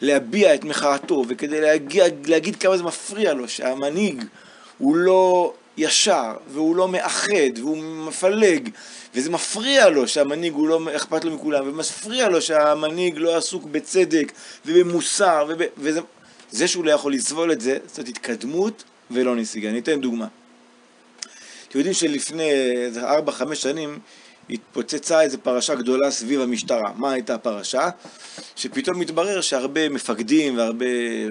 להביע 0.00 0.54
את 0.54 0.64
מחאתו, 0.64 1.24
וכדי 1.28 1.60
להגיע, 1.60 2.04
להגיד 2.26 2.56
כמה 2.56 2.76
זה 2.76 2.82
מפריע 2.82 3.32
לו, 3.32 3.48
שהמנהיג 3.48 4.24
הוא 4.78 4.96
לא 4.96 5.52
ישר, 5.76 6.32
והוא 6.52 6.76
לא 6.76 6.88
מאחד, 6.88 7.58
והוא 7.58 7.76
מפלג, 7.78 8.68
וזה 9.14 9.30
מפריע 9.30 9.88
לו 9.88 10.08
שהמנהיג 10.08 10.52
הוא 10.52 10.68
לא 10.68 10.80
אכפת 10.96 11.24
לו 11.24 11.30
מכולם, 11.30 11.68
ומפריע 11.68 12.28
לו 12.28 12.42
שהמנהיג 12.42 13.18
לא 13.18 13.36
עסוק 13.36 13.64
בצדק 13.64 14.32
ובמוסר, 14.66 15.46
וב, 15.48 15.62
וזה 15.78 16.00
זה 16.50 16.68
שהוא 16.68 16.84
לא 16.84 16.90
יכול 16.90 17.14
לסבול 17.14 17.52
את 17.52 17.60
זה, 17.60 17.78
זאת 17.94 18.08
התקדמות 18.08 18.84
ולא 19.10 19.36
נסיגה. 19.36 19.68
אני 19.68 19.78
אתן 19.78 20.00
דוגמה. 20.00 20.26
אתם 21.68 21.78
יודעים 21.78 21.94
שלפני 21.94 22.50
4-5 22.96 23.54
שנים 23.54 23.98
התפוצצה 24.50 25.22
איזו 25.22 25.38
פרשה 25.42 25.74
גדולה 25.74 26.10
סביב 26.10 26.40
המשטרה. 26.40 26.92
מה 26.96 27.12
הייתה 27.12 27.34
הפרשה? 27.34 27.88
שפתאום 28.56 28.98
מתברר 28.98 29.40
שהרבה 29.40 29.88
מפקדים 29.88 30.56
והרבה 30.58 30.86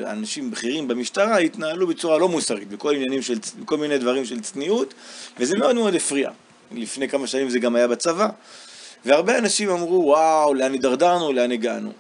אנשים 0.06 0.52
בכירים 0.52 0.88
במשטרה 0.88 1.38
התנהלו 1.38 1.88
בצורה 1.88 2.18
לא 2.18 2.30
מוסרית, 2.30 2.68
בכל, 2.68 2.96
של, 3.22 3.38
בכל 3.60 3.78
מיני 3.78 3.98
דברים 3.98 4.26
של 4.26 4.40
צניעות, 4.40 4.94
וזה 5.40 5.58
מאוד 5.58 5.76
מאוד 5.76 5.96
הפריע. 5.96 6.32
לפני 6.72 7.10
כמה 7.10 7.28
שנים 7.28 7.50
זה 7.50 7.60
גם 7.60 7.76
היה 7.76 7.88
בצבא. 7.88 8.30
והרבה 9.06 9.38
אנשים 9.38 9.70
אמרו, 9.70 10.04
וואו, 10.06 10.54
לאן 10.54 10.72
הידרדרנו, 10.72 11.34
לאן 11.34 11.52
הגענו. 11.52 11.92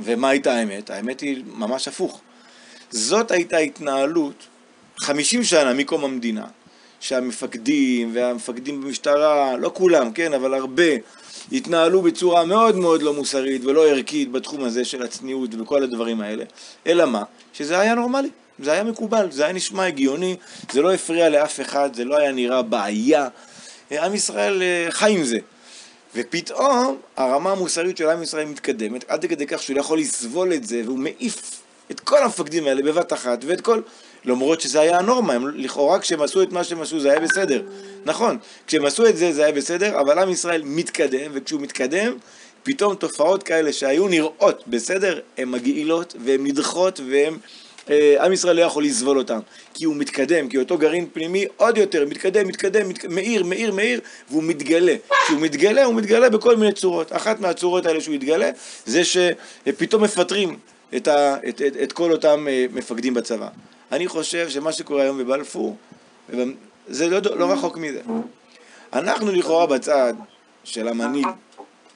ומה 0.00 0.28
הייתה 0.28 0.54
האמת? 0.54 0.90
האמת 0.90 1.20
היא 1.20 1.42
ממש 1.46 1.88
הפוך. 1.88 2.20
זאת 2.90 3.30
הייתה 3.30 3.56
התנהלות 3.56 4.46
50 5.00 5.44
שנה 5.44 5.74
מקום 5.74 6.04
המדינה, 6.04 6.44
שהמפקדים 7.02 8.10
והמפקדים 8.14 8.80
במשטרה, 8.80 9.56
לא 9.56 9.70
כולם, 9.74 10.12
כן, 10.12 10.32
אבל 10.32 10.54
הרבה, 10.54 10.92
התנהלו 11.52 12.02
בצורה 12.02 12.44
מאוד 12.44 12.76
מאוד 12.76 13.02
לא 13.02 13.14
מוסרית 13.14 13.64
ולא 13.64 13.88
ערכית 13.88 14.32
בתחום 14.32 14.64
הזה 14.64 14.84
של 14.84 15.02
הצניעות 15.02 15.50
וכל 15.58 15.82
הדברים 15.82 16.20
האלה. 16.20 16.44
אלא 16.86 17.06
מה? 17.06 17.22
שזה 17.52 17.78
היה 17.78 17.94
נורמלי, 17.94 18.28
זה 18.58 18.72
היה 18.72 18.84
מקובל, 18.84 19.30
זה 19.30 19.44
היה 19.44 19.52
נשמע 19.52 19.86
הגיוני, 19.86 20.36
זה 20.72 20.82
לא 20.82 20.92
הפריע 20.92 21.28
לאף 21.28 21.60
אחד, 21.60 21.94
זה 21.94 22.04
לא 22.04 22.16
היה 22.16 22.32
נראה 22.32 22.62
בעיה. 22.62 23.28
עם 23.90 24.14
ישראל 24.14 24.62
אה, 24.62 24.86
חי 24.90 25.12
עם 25.12 25.24
זה. 25.24 25.38
ופתאום 26.14 26.96
הרמה 27.16 27.52
המוסרית 27.52 27.96
של 27.96 28.08
עם 28.08 28.22
ישראל 28.22 28.46
מתקדמת 28.46 29.04
עד 29.08 29.26
כדי 29.26 29.46
כך 29.46 29.62
שהוא 29.62 29.78
יכול 29.78 29.98
לסבול 29.98 30.52
את 30.52 30.66
זה 30.66 30.82
והוא 30.84 30.98
מעיף 30.98 31.62
את 31.90 32.00
כל 32.00 32.22
המפקדים 32.22 32.66
האלה 32.66 32.82
בבת 32.82 33.12
אחת 33.12 33.44
ואת 33.46 33.60
כל... 33.60 33.80
למרות 34.24 34.60
שזה 34.60 34.80
היה 34.80 34.98
הנורמה, 34.98 35.32
הם, 35.32 35.48
לכאורה 35.56 35.98
כשהם 35.98 36.22
עשו 36.22 36.42
את 36.42 36.52
מה 36.52 36.64
שהם 36.64 36.82
עשו 36.82 37.00
זה 37.00 37.10
היה 37.10 37.20
בסדר. 37.20 37.62
נכון, 38.04 38.38
כשהם 38.66 38.84
עשו 38.84 39.06
את 39.06 39.16
זה 39.16 39.32
זה 39.32 39.44
היה 39.44 39.52
בסדר, 39.52 40.00
אבל 40.00 40.18
עם 40.18 40.30
ישראל 40.30 40.62
מתקדם, 40.64 41.30
וכשהוא 41.34 41.60
מתקדם, 41.60 42.12
פתאום 42.62 42.94
תופעות 42.94 43.42
כאלה 43.42 43.72
שהיו 43.72 44.08
נראות 44.08 44.62
בסדר, 44.66 45.20
הן 45.38 45.48
מגעילות 45.48 46.16
והן 46.24 46.46
נדחות 46.46 47.00
והן 47.10 47.34
אה, 47.90 48.24
עם 48.24 48.32
ישראל 48.32 48.56
לא 48.56 48.62
יכול 48.62 48.84
לסבול 48.84 49.18
אותם, 49.18 49.38
כי 49.74 49.84
הוא 49.84 49.96
מתקדם, 49.96 50.48
כי 50.48 50.58
אותו 50.58 50.78
גרעין 50.78 51.06
פנימי 51.12 51.46
עוד 51.56 51.78
יותר 51.78 52.06
מתקדם, 52.06 52.48
מתקדם, 52.48 52.88
מת... 52.88 53.04
מאיר, 53.04 53.44
מאיר, 53.44 53.72
מאיר, 53.72 54.00
והוא 54.30 54.42
מתגלה. 54.42 54.94
כשהוא 55.24 55.40
מתגלה, 55.40 55.84
הוא 55.84 55.94
מתגלה 55.94 56.30
בכל 56.30 56.56
מיני 56.56 56.72
צורות. 56.72 57.12
אחת 57.12 57.40
מהצורות 57.40 57.86
האלה 57.86 58.00
שהוא 58.00 58.14
יתגלה, 58.14 58.50
זה 58.86 59.02
שפתאום 59.04 60.04
מפטרים 60.04 60.56
את, 60.96 61.08
ה... 61.08 61.36
את, 61.48 61.62
את, 61.62 61.76
את 61.82 61.92
כל 61.92 62.12
אותם 62.12 62.46
אה, 62.48 62.66
מפקדים 62.72 63.14
בצבא. 63.14 63.48
אני 63.92 64.08
חושב 64.08 64.48
שמה 64.48 64.72
שקורה 64.72 65.02
היום 65.02 65.18
בבלפור, 65.18 65.76
זה 66.88 67.08
לא, 67.08 67.18
לא 67.36 67.52
רחוק 67.52 67.76
מזה. 67.76 68.00
אנחנו 68.92 69.32
לכאורה 69.32 69.66
בצד 69.66 70.14
של 70.64 70.88
המנהיג 70.88 71.26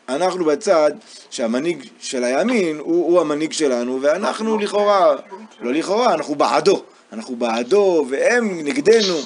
אנחנו 0.09 0.45
בצד 0.45 0.91
שהמנהיג 1.31 1.87
של 2.00 2.25
הימין 2.25 2.79
הוא, 2.79 3.07
הוא 3.07 3.21
המנהיג 3.21 3.53
שלנו, 3.53 3.99
ואנחנו 4.03 4.59
לכאורה, 4.59 5.17
לא 5.61 5.73
לכאורה, 5.73 6.15
אנחנו 6.15 6.35
בעדו. 6.35 6.83
אנחנו 7.12 7.37
בעדו, 7.37 8.07
והם 8.11 8.61
נגדנו. 8.65 9.19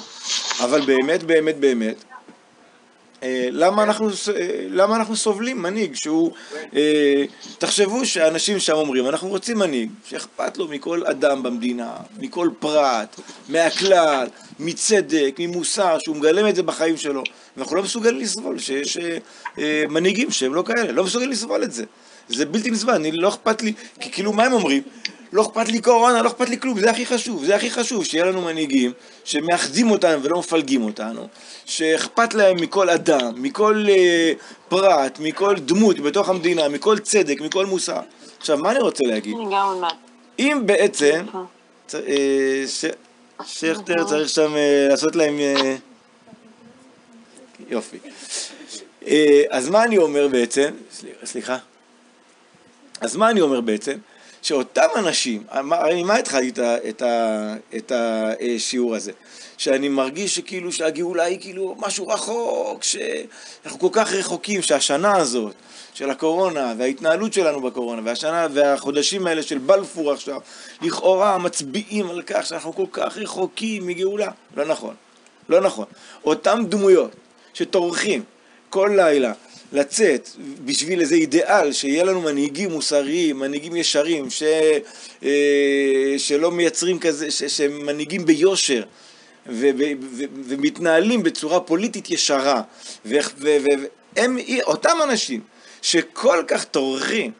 אבל 0.63 0.81
באמת, 0.81 1.23
באמת, 1.23 1.59
באמת, 1.59 2.03
למה 3.51 3.83
אנחנו, 3.83 4.07
אה, 4.07 4.65
למה 4.69 4.95
אנחנו 4.95 5.15
סובלים 5.15 5.61
מנהיג 5.61 5.95
שהוא... 5.95 6.31
אה, 6.75 7.23
תחשבו 7.57 8.05
שאנשים 8.05 8.59
שם 8.59 8.73
אומרים, 8.73 9.07
אנחנו 9.07 9.29
רוצים 9.29 9.57
מנהיג 9.57 9.89
שאכפת 10.05 10.57
לו 10.57 10.67
מכל 10.67 11.05
אדם 11.05 11.43
במדינה, 11.43 11.93
מכל 12.19 12.49
פרט, 12.59 13.19
מהכלל, 13.49 14.27
מצדק, 14.59 15.35
ממוסר, 15.39 15.99
שהוא 15.99 16.15
מגלם 16.15 16.47
את 16.47 16.55
זה 16.55 16.63
בחיים 16.63 16.97
שלו. 16.97 17.23
ואנחנו 17.57 17.75
לא 17.75 17.83
מסוגלים 17.83 18.19
לסבול 18.19 18.59
שיש 18.59 18.97
מנהיגים 19.89 20.31
שהם 20.31 20.53
לא 20.53 20.63
כאלה, 20.63 20.91
לא 20.91 21.03
מסוגלים 21.03 21.31
לסבול 21.31 21.63
את 21.63 21.71
זה. 21.71 21.83
זה 22.29 22.45
בלתי 22.45 22.71
נסבל, 22.71 22.93
אני 22.93 23.11
לא 23.11 23.29
אכפת 23.29 23.61
לי, 23.61 23.73
כי 23.99 24.11
כאילו 24.11 24.33
מה 24.33 24.43
הם 24.43 24.53
אומרים? 24.53 24.83
לא 25.33 25.41
אכפת 25.41 25.69
לי 25.69 25.81
קורונה, 25.81 26.21
לא 26.21 26.27
אכפת 26.27 26.49
לי 26.49 26.59
כלום, 26.59 26.79
זה 26.79 26.91
הכי 26.91 27.05
חשוב, 27.05 27.45
זה 27.45 27.55
הכי 27.55 27.71
חשוב, 27.71 28.05
שיהיה 28.05 28.25
לנו 28.25 28.41
מנהיגים 28.41 28.91
שמאחדים 29.23 29.91
אותנו 29.91 30.23
ולא 30.23 30.39
מפלגים 30.39 30.83
אותנו, 30.83 31.27
שאכפת 31.65 32.33
להם 32.33 32.57
מכל 32.61 32.89
אדם, 32.89 33.33
מכל 33.35 33.85
uh, 33.87 34.69
פרט, 34.69 35.19
מכל 35.19 35.55
דמות 35.55 35.99
בתוך 35.99 36.29
המדינה, 36.29 36.69
מכל 36.69 36.99
צדק, 36.99 37.41
מכל 37.41 37.65
מוסר. 37.65 37.99
עכשיו, 38.39 38.57
מה 38.57 38.71
אני 38.71 38.79
רוצה 38.79 39.03
להגיד? 39.07 39.35
אם 40.39 40.61
בעצם, 40.65 41.25
אה, 41.93 42.63
שכטר 43.45 44.03
צריך 44.03 44.29
שם 44.29 44.55
אה, 44.55 44.87
לעשות 44.89 45.15
להם... 45.15 45.39
יופי. 47.69 47.97
אז 49.49 49.69
מה 49.69 49.83
אני 49.83 49.97
אומר 49.97 50.27
בעצם? 50.27 50.69
סליחה. 51.25 51.57
אז 53.01 53.15
מה 53.15 53.29
אני 53.29 53.41
אומר 53.41 53.61
בעצם? 53.61 53.97
שאותם 54.41 54.87
אנשים, 54.95 55.43
הרי 55.49 56.03
ממה 56.03 56.15
התחלתי 56.15 56.49
את, 56.49 56.59
את, 56.89 57.01
את 57.75 57.91
השיעור 58.55 58.95
הזה? 58.95 59.11
שאני 59.57 59.89
מרגיש 59.89 60.35
שכאילו 60.35 60.71
שהגאולה 60.71 61.23
היא 61.23 61.39
כאילו 61.41 61.75
משהו 61.79 62.07
רחוק, 62.07 62.83
שאנחנו 62.83 63.79
כל 63.79 63.87
כך 63.91 64.13
רחוקים, 64.13 64.61
שהשנה 64.61 65.15
הזאת 65.17 65.53
של 65.93 66.09
הקורונה 66.09 66.73
וההתנהלות 66.77 67.33
שלנו 67.33 67.61
בקורונה 67.61 68.01
והשנה 68.05 68.47
והחודשים 68.53 69.27
האלה 69.27 69.43
של 69.43 69.57
בלפור 69.57 70.11
עכשיו, 70.11 70.41
לכאורה 70.81 71.37
מצביעים 71.37 72.09
על 72.09 72.21
כך 72.21 72.45
שאנחנו 72.45 72.75
כל 72.75 72.85
כך 72.91 73.17
רחוקים 73.17 73.87
מגאולה. 73.87 74.31
לא 74.57 74.65
נכון, 74.65 74.95
לא 75.49 75.61
נכון. 75.61 75.85
אותם 76.25 76.63
דמויות 76.69 77.11
שטורחים 77.53 78.23
כל 78.69 78.91
לילה 78.95 79.33
לצאת 79.71 80.29
בשביל 80.65 81.01
איזה 81.01 81.15
אידיאל, 81.15 81.71
שיהיה 81.73 82.03
לנו 82.03 82.21
מנהיגים 82.21 82.71
מוסריים, 82.71 83.39
מנהיגים 83.39 83.75
ישרים, 83.75 84.29
ש, 84.29 84.43
אה, 85.23 86.15
שלא 86.17 86.51
מייצרים 86.51 86.99
כזה, 86.99 87.31
ש, 87.31 87.43
שהם 87.43 87.85
מנהיגים 87.85 88.25
ביושר. 88.25 88.83
ו- 89.47 89.69
ו- 89.77 89.91
ו- 90.01 90.23
ומתנהלים 90.45 91.23
בצורה 91.23 91.59
פוליטית 91.59 92.11
ישרה, 92.11 92.61
והם 93.05 94.37
אותם 94.63 94.97
אנשים 95.03 95.41
שכל 95.81 96.43
כך 96.47 96.63
טורחים 96.63 97.31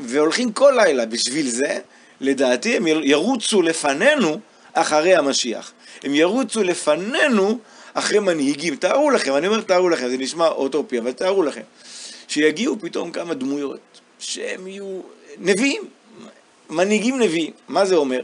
והולכים 0.00 0.52
כל 0.52 0.72
לילה 0.76 1.06
בשביל 1.06 1.48
זה, 1.48 1.78
לדעתי 2.20 2.76
הם 2.76 2.86
ירוצו 2.86 3.62
לפנינו 3.62 4.38
אחרי 4.72 5.14
המשיח. 5.14 5.72
הם 6.04 6.14
ירוצו 6.14 6.62
לפנינו 6.62 7.58
אחרי 7.94 8.18
מנהיגים. 8.18 8.76
תארו 8.76 9.10
לכם, 9.10 9.36
אני 9.36 9.46
אומר 9.46 9.60
תארו 9.60 9.88
לכם, 9.88 10.08
זה 10.08 10.18
נשמע 10.18 10.48
אוטופי, 10.48 10.98
אבל 10.98 11.12
תארו 11.12 11.42
לכם, 11.42 11.62
שיגיעו 12.28 12.76
פתאום 12.80 13.10
כמה 13.10 13.34
דמויות, 13.34 13.80
שהם 14.18 14.66
יהיו 14.66 15.00
נביאים, 15.38 15.82
מנהיגים 16.70 17.18
נביאים. 17.18 17.52
מה 17.68 17.84
זה 17.84 17.94
אומר? 17.96 18.22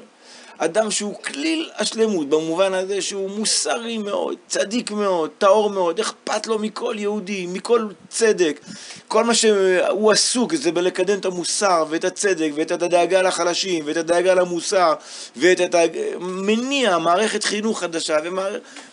אדם 0.58 0.90
שהוא 0.90 1.14
כליל 1.14 1.70
השלמות, 1.76 2.28
במובן 2.28 2.74
הזה 2.74 3.02
שהוא 3.02 3.30
מוסרי 3.30 3.98
מאוד, 3.98 4.36
צדיק 4.46 4.90
מאוד, 4.90 5.30
טהור 5.38 5.70
מאוד, 5.70 6.00
אכפת 6.00 6.46
לו 6.46 6.58
מכל 6.58 6.94
יהודי, 6.98 7.46
מכל 7.46 7.88
צדק. 8.08 8.60
כל 9.08 9.24
מה 9.24 9.34
שהוא 9.34 10.12
עסוק 10.12 10.54
זה 10.54 10.72
בלקדם 10.72 11.18
את 11.18 11.24
המוסר 11.24 11.84
ואת 11.88 12.04
הצדק 12.04 12.50
ואת 12.54 12.70
הדאגה 12.70 13.22
לחלשים 13.22 13.84
ואת 13.86 13.96
הדאגה 13.96 14.34
למוסר 14.34 14.94
ואת 15.36 15.60
הדאג... 15.60 15.98
מניע 16.20 16.98
מערכת 16.98 17.44
חינוך 17.44 17.80
חדשה 17.80 18.16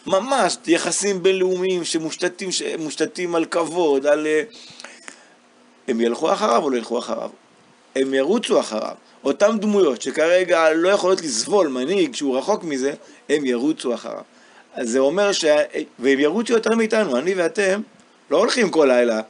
וממש 0.08 0.58
יחסים 0.68 1.24
בינלאומיים 1.24 1.84
שמושתתים, 1.84 2.52
שמושתתים 2.52 3.36
על 3.36 3.46
כבוד, 3.46 4.06
על... 4.06 4.28
אה, 4.28 4.42
הם 5.88 6.02
ילכו 6.02 6.34
אחריו 6.34 6.64
או 6.64 6.70
לא 6.70 6.78
ילכו 6.78 7.00
אחריו? 7.00 7.30
הם 7.96 8.14
ירוצו 8.14 8.60
אחריו. 8.60 8.96
אותן 9.26 9.60
דמויות 9.60 10.02
שכרגע 10.02 10.74
לא 10.74 10.90
יכולות 10.90 11.22
לסבול 11.22 11.68
מנהיג 11.68 12.16
שהוא 12.16 12.38
רחוק 12.38 12.64
מזה, 12.64 12.94
הם 13.30 13.46
ירוצו 13.46 13.94
אחריו. 13.94 14.22
אז 14.74 14.90
זה 14.90 15.00
אומר 15.00 15.32
ש... 15.32 15.46
והם 16.00 16.20
ירוצו 16.20 16.54
יותר 16.54 16.76
מאיתנו, 16.76 17.18
אני 17.18 17.34
ואתם 17.34 17.82
לא 18.32 18.38
הולכים 18.38 18.70
כל 18.70 18.86
לילה, 18.92 19.22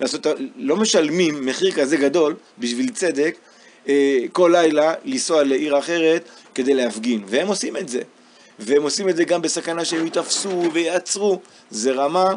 לעשות... 0.00 0.26
לא 0.56 0.76
משלמים 0.76 1.46
מחיר 1.46 1.72
כזה 1.72 1.96
גדול 1.96 2.34
בשביל 2.58 2.90
צדק 2.90 3.36
אה, 3.88 4.18
כל 4.32 4.50
לילה 4.54 4.94
לנסוע 5.04 5.42
לעיר 5.42 5.78
אחרת 5.78 6.28
כדי 6.54 6.74
להפגין, 6.74 7.24
והם 7.26 7.48
עושים 7.48 7.76
את 7.76 7.88
זה. 7.88 8.00
והם 8.58 8.82
עושים 8.82 9.08
את 9.08 9.16
זה 9.16 9.24
גם 9.24 9.42
בסכנה 9.42 9.84
שהם 9.84 10.04
ייתפסו 10.04 10.62
ויעצרו, 10.72 11.40
זה 11.70 11.92
רמה, 11.92 12.34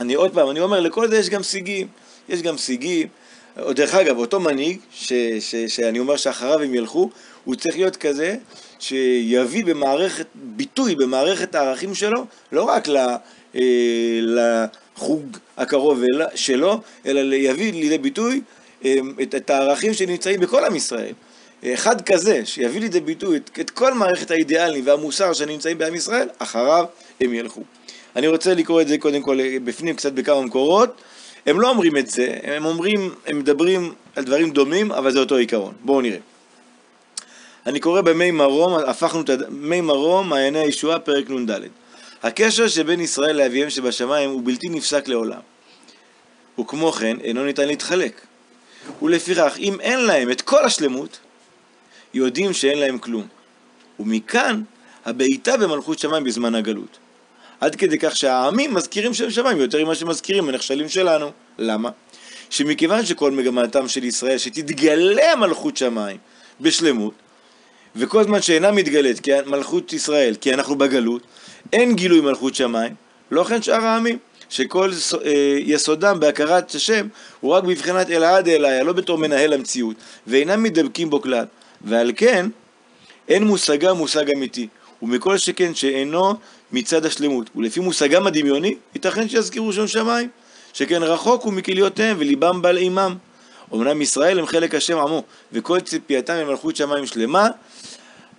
אני 0.00 0.14
עוד 0.14 0.34
פעם, 0.34 0.50
אני 0.50 0.60
אומר, 0.60 0.80
לכל 0.80 1.08
זה 1.08 1.16
יש 1.16 1.30
גם 1.30 1.42
סיגים, 1.42 1.88
יש 2.28 2.42
גם 2.42 2.58
סיגים, 2.58 3.08
דרך 3.56 3.94
אגב, 3.94 4.18
אותו 4.18 4.40
מנהיג, 4.40 4.78
ש, 4.92 5.12
ש, 5.40 5.54
שאני 5.56 5.98
אומר 5.98 6.16
שאחריו 6.16 6.62
הם 6.62 6.74
ילכו, 6.74 7.10
הוא 7.44 7.54
צריך 7.54 7.76
להיות 7.76 7.96
כזה 7.96 8.36
שיביא 8.78 9.64
במערכת, 9.64 10.26
ביטוי 10.34 10.94
במערכת 10.94 11.54
הערכים 11.54 11.94
שלו, 11.94 12.24
לא 12.52 12.62
רק 12.62 12.88
ל, 12.88 12.96
אה, 13.54 13.60
לחוג 14.22 15.36
הקרוב 15.56 16.02
שלו, 16.34 16.80
אלא 17.06 17.34
יביא 17.34 17.72
לידי 17.72 17.98
ביטוי 17.98 18.40
אה, 18.84 18.96
את, 19.22 19.34
את 19.34 19.50
הערכים 19.50 19.94
שנמצאים 19.94 20.40
בכל 20.40 20.64
עם 20.64 20.76
ישראל. 20.76 21.12
אחד 21.66 22.00
כזה, 22.00 22.40
שיביא 22.44 22.80
לידי 22.80 23.00
ביטוי 23.00 23.36
את, 23.36 23.50
את 23.60 23.70
כל 23.70 23.94
מערכת 23.94 24.30
האידיאלים 24.30 24.86
והמוסר 24.86 25.32
שנמצאים 25.32 25.78
בעם 25.78 25.94
ישראל, 25.94 26.28
אחריו 26.38 26.84
הם 27.20 27.34
ילכו. 27.34 27.62
אני 28.16 28.26
רוצה 28.26 28.54
לקרוא 28.54 28.80
את 28.80 28.88
זה 28.88 28.98
קודם 28.98 29.22
כל 29.22 29.38
בפנים 29.64 29.96
קצת 29.96 30.12
בכמה 30.12 30.40
מקורות. 30.40 31.00
הם 31.46 31.60
לא 31.60 31.68
אומרים 31.70 31.96
את 31.96 32.10
זה, 32.10 32.38
הם 32.42 32.64
אומרים, 32.64 33.14
הם 33.26 33.38
מדברים 33.38 33.94
על 34.16 34.24
דברים 34.24 34.50
דומים, 34.50 34.92
אבל 34.92 35.12
זה 35.12 35.18
אותו 35.18 35.36
עיקרון. 35.36 35.74
בואו 35.84 36.00
נראה. 36.00 36.18
אני 37.66 37.80
קורא 37.80 38.00
במי 38.00 38.30
מרום, 38.30 38.78
הפכנו 38.86 39.20
את 39.20 39.30
מי 39.48 39.80
מרום, 39.80 40.28
מעייני 40.28 40.58
הישועה, 40.58 40.98
פרק 40.98 41.30
נ"ד. 41.30 41.50
הקשר 42.22 42.68
שבין 42.68 43.00
ישראל 43.00 43.36
לאביהם 43.36 43.70
שבשמיים 43.70 44.30
הוא 44.30 44.42
בלתי 44.44 44.68
נפסק 44.68 45.08
לעולם. 45.08 45.40
וכמו 46.60 46.92
כן, 46.92 47.16
אינו 47.20 47.44
ניתן 47.44 47.68
להתחלק. 47.68 48.20
ולפיכך, 49.02 49.56
אם 49.58 49.80
אין 49.80 50.00
להם 50.00 50.30
את 50.30 50.40
כל 50.40 50.64
השלמות, 50.64 51.18
יודעים 52.14 52.52
שאין 52.52 52.78
להם 52.78 52.98
כלום. 52.98 53.26
ומכאן, 54.00 54.62
הבעיטה 55.04 55.56
במלכות 55.56 55.98
שמיים 55.98 56.24
בזמן 56.24 56.54
הגלות. 56.54 56.98
עד 57.60 57.76
כדי 57.76 57.98
כך 57.98 58.16
שהעמים 58.16 58.74
מזכירים 58.74 59.14
שם 59.14 59.30
שמיים 59.30 59.58
יותר 59.58 59.84
ממה 59.84 59.94
שמזכירים 59.94 60.48
הנכשלים 60.48 60.88
שלנו. 60.88 61.30
למה? 61.58 61.90
שמכיוון 62.50 63.06
שכל 63.06 63.30
מגמתם 63.30 63.88
של 63.88 64.04
ישראל 64.04 64.38
שתתגלה 64.38 65.36
מלכות 65.36 65.76
שמיים 65.76 66.16
בשלמות, 66.60 67.14
וכל 67.96 68.24
זמן 68.24 68.42
שאינה 68.42 68.70
מתגלית 68.70 69.20
כי 69.20 69.30
מלכות 69.46 69.92
ישראל, 69.92 70.34
כי 70.40 70.54
אנחנו 70.54 70.76
בגלות, 70.76 71.22
אין 71.72 71.94
גילוי 71.94 72.20
מלכות 72.20 72.54
שמיים, 72.54 72.94
לא 73.30 73.44
כן 73.44 73.62
שאר 73.62 73.84
העמים, 73.84 74.18
שכל 74.48 74.90
אה, 75.24 75.58
יסודם 75.58 76.20
בהכרת 76.20 76.74
השם 76.74 77.08
הוא 77.40 77.52
רק 77.52 77.64
בבחינת 77.64 78.10
אלעד 78.10 78.48
אליה, 78.48 78.82
לא 78.82 78.92
בתור 78.92 79.18
מנהל 79.18 79.52
המציאות, 79.52 79.96
ואינם 80.26 80.62
מדבקים 80.62 81.10
בו 81.10 81.22
כלל. 81.22 81.44
ועל 81.80 82.12
כן, 82.16 82.46
אין 83.28 83.44
מושגה 83.44 83.92
מושג 83.92 84.30
אמיתי, 84.30 84.68
ומכל 85.02 85.38
שכן 85.38 85.74
שאינו 85.74 86.34
מצד 86.72 87.06
השלמות, 87.06 87.50
ולפי 87.56 87.80
מושגם 87.80 88.26
הדמיוני, 88.26 88.74
ייתכן 88.94 89.28
שיזכירו 89.28 89.72
שם 89.72 89.86
שמיים, 89.86 90.28
שכן 90.72 91.02
רחוק 91.02 91.42
הוא 91.42 91.52
מכליותיהם 91.52 92.16
וליבם 92.20 92.62
בעל 92.62 92.76
אימם. 92.76 93.16
אמנם 93.74 94.02
ישראל 94.02 94.38
הם 94.38 94.46
חלק 94.46 94.74
השם 94.74 94.98
עמו, 94.98 95.22
וכל 95.52 95.80
ציפייתם 95.80 96.34
למלכות 96.34 96.76
שמיים 96.76 97.06
שלמה, 97.06 97.48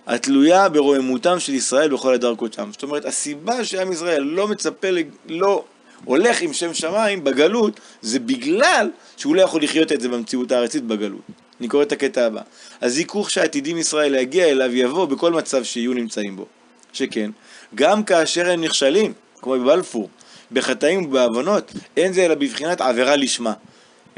התלויה 0.06 0.68
ברוממותם 0.68 1.40
של 1.40 1.54
ישראל 1.54 1.88
בכל 1.88 2.14
הדרכותם. 2.14 2.68
זאת 2.72 2.82
אומרת, 2.82 3.04
הסיבה 3.04 3.64
שעם 3.64 3.92
ישראל 3.92 4.22
לא 4.22 4.48
מצפה, 4.48 4.88
לא 5.28 5.64
הולך 6.04 6.40
עם 6.40 6.52
שם 6.52 6.74
שמיים 6.74 7.24
בגלות, 7.24 7.80
זה 8.02 8.18
בגלל 8.18 8.90
שהוא 9.16 9.36
לא 9.36 9.42
יכול 9.42 9.62
לחיות 9.62 9.92
את 9.92 10.00
זה 10.00 10.08
במציאות 10.08 10.52
הארצית 10.52 10.84
בגלות. 10.84 11.20
אני 11.60 11.68
קורא 11.68 11.82
את 11.82 11.92
הקטע 11.92 12.26
הבא. 12.26 12.40
הזיכוך 12.82 13.30
שעתידים 13.30 13.78
ישראל 13.78 14.12
להגיע 14.12 14.48
אליו 14.48 14.76
יבוא 14.76 15.06
בכל 15.06 15.32
מצב 15.32 15.64
שיהיו 15.64 15.92
נמצאים 15.94 16.36
בו. 16.36 16.46
שכן, 16.92 17.30
גם 17.74 18.04
כאשר 18.04 18.50
הם 18.50 18.60
נכשלים, 18.60 19.12
כמו 19.42 19.52
בבלפור, 19.52 20.08
בחטאים 20.52 21.04
ובעוונות, 21.04 21.72
אין 21.96 22.12
זה 22.12 22.24
אלא 22.24 22.34
בבחינת 22.34 22.80
עבירה 22.80 23.16
לשמה. 23.16 23.52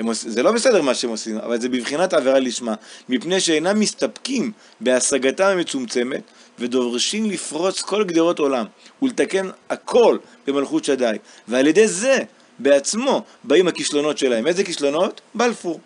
עוש... 0.04 0.24
זה 0.24 0.42
לא 0.42 0.52
בסדר 0.52 0.82
מה 0.82 0.94
שהם 0.94 1.10
עושים, 1.10 1.38
אבל 1.38 1.60
זה 1.60 1.68
בבחינת 1.68 2.12
עבירה 2.12 2.38
לשמה, 2.38 2.74
מפני 3.08 3.40
שאינם 3.40 3.80
מסתפקים 3.80 4.52
בהשגתם 4.80 5.44
המצומצמת, 5.44 6.22
ודורשים 6.58 7.30
לפרוץ 7.30 7.80
כל 7.80 8.04
גדרות 8.04 8.38
עולם, 8.38 8.66
ולתקן 9.02 9.48
הכל 9.70 10.18
במלכות 10.46 10.84
שדי, 10.84 11.16
ועל 11.48 11.66
ידי 11.66 11.88
זה 11.88 12.18
בעצמו 12.58 13.22
באים 13.44 13.68
הכישלונות 13.68 14.18
שלהם. 14.18 14.46
איזה 14.46 14.64
כישלונות? 14.64 15.20
בלפור. 15.34 15.80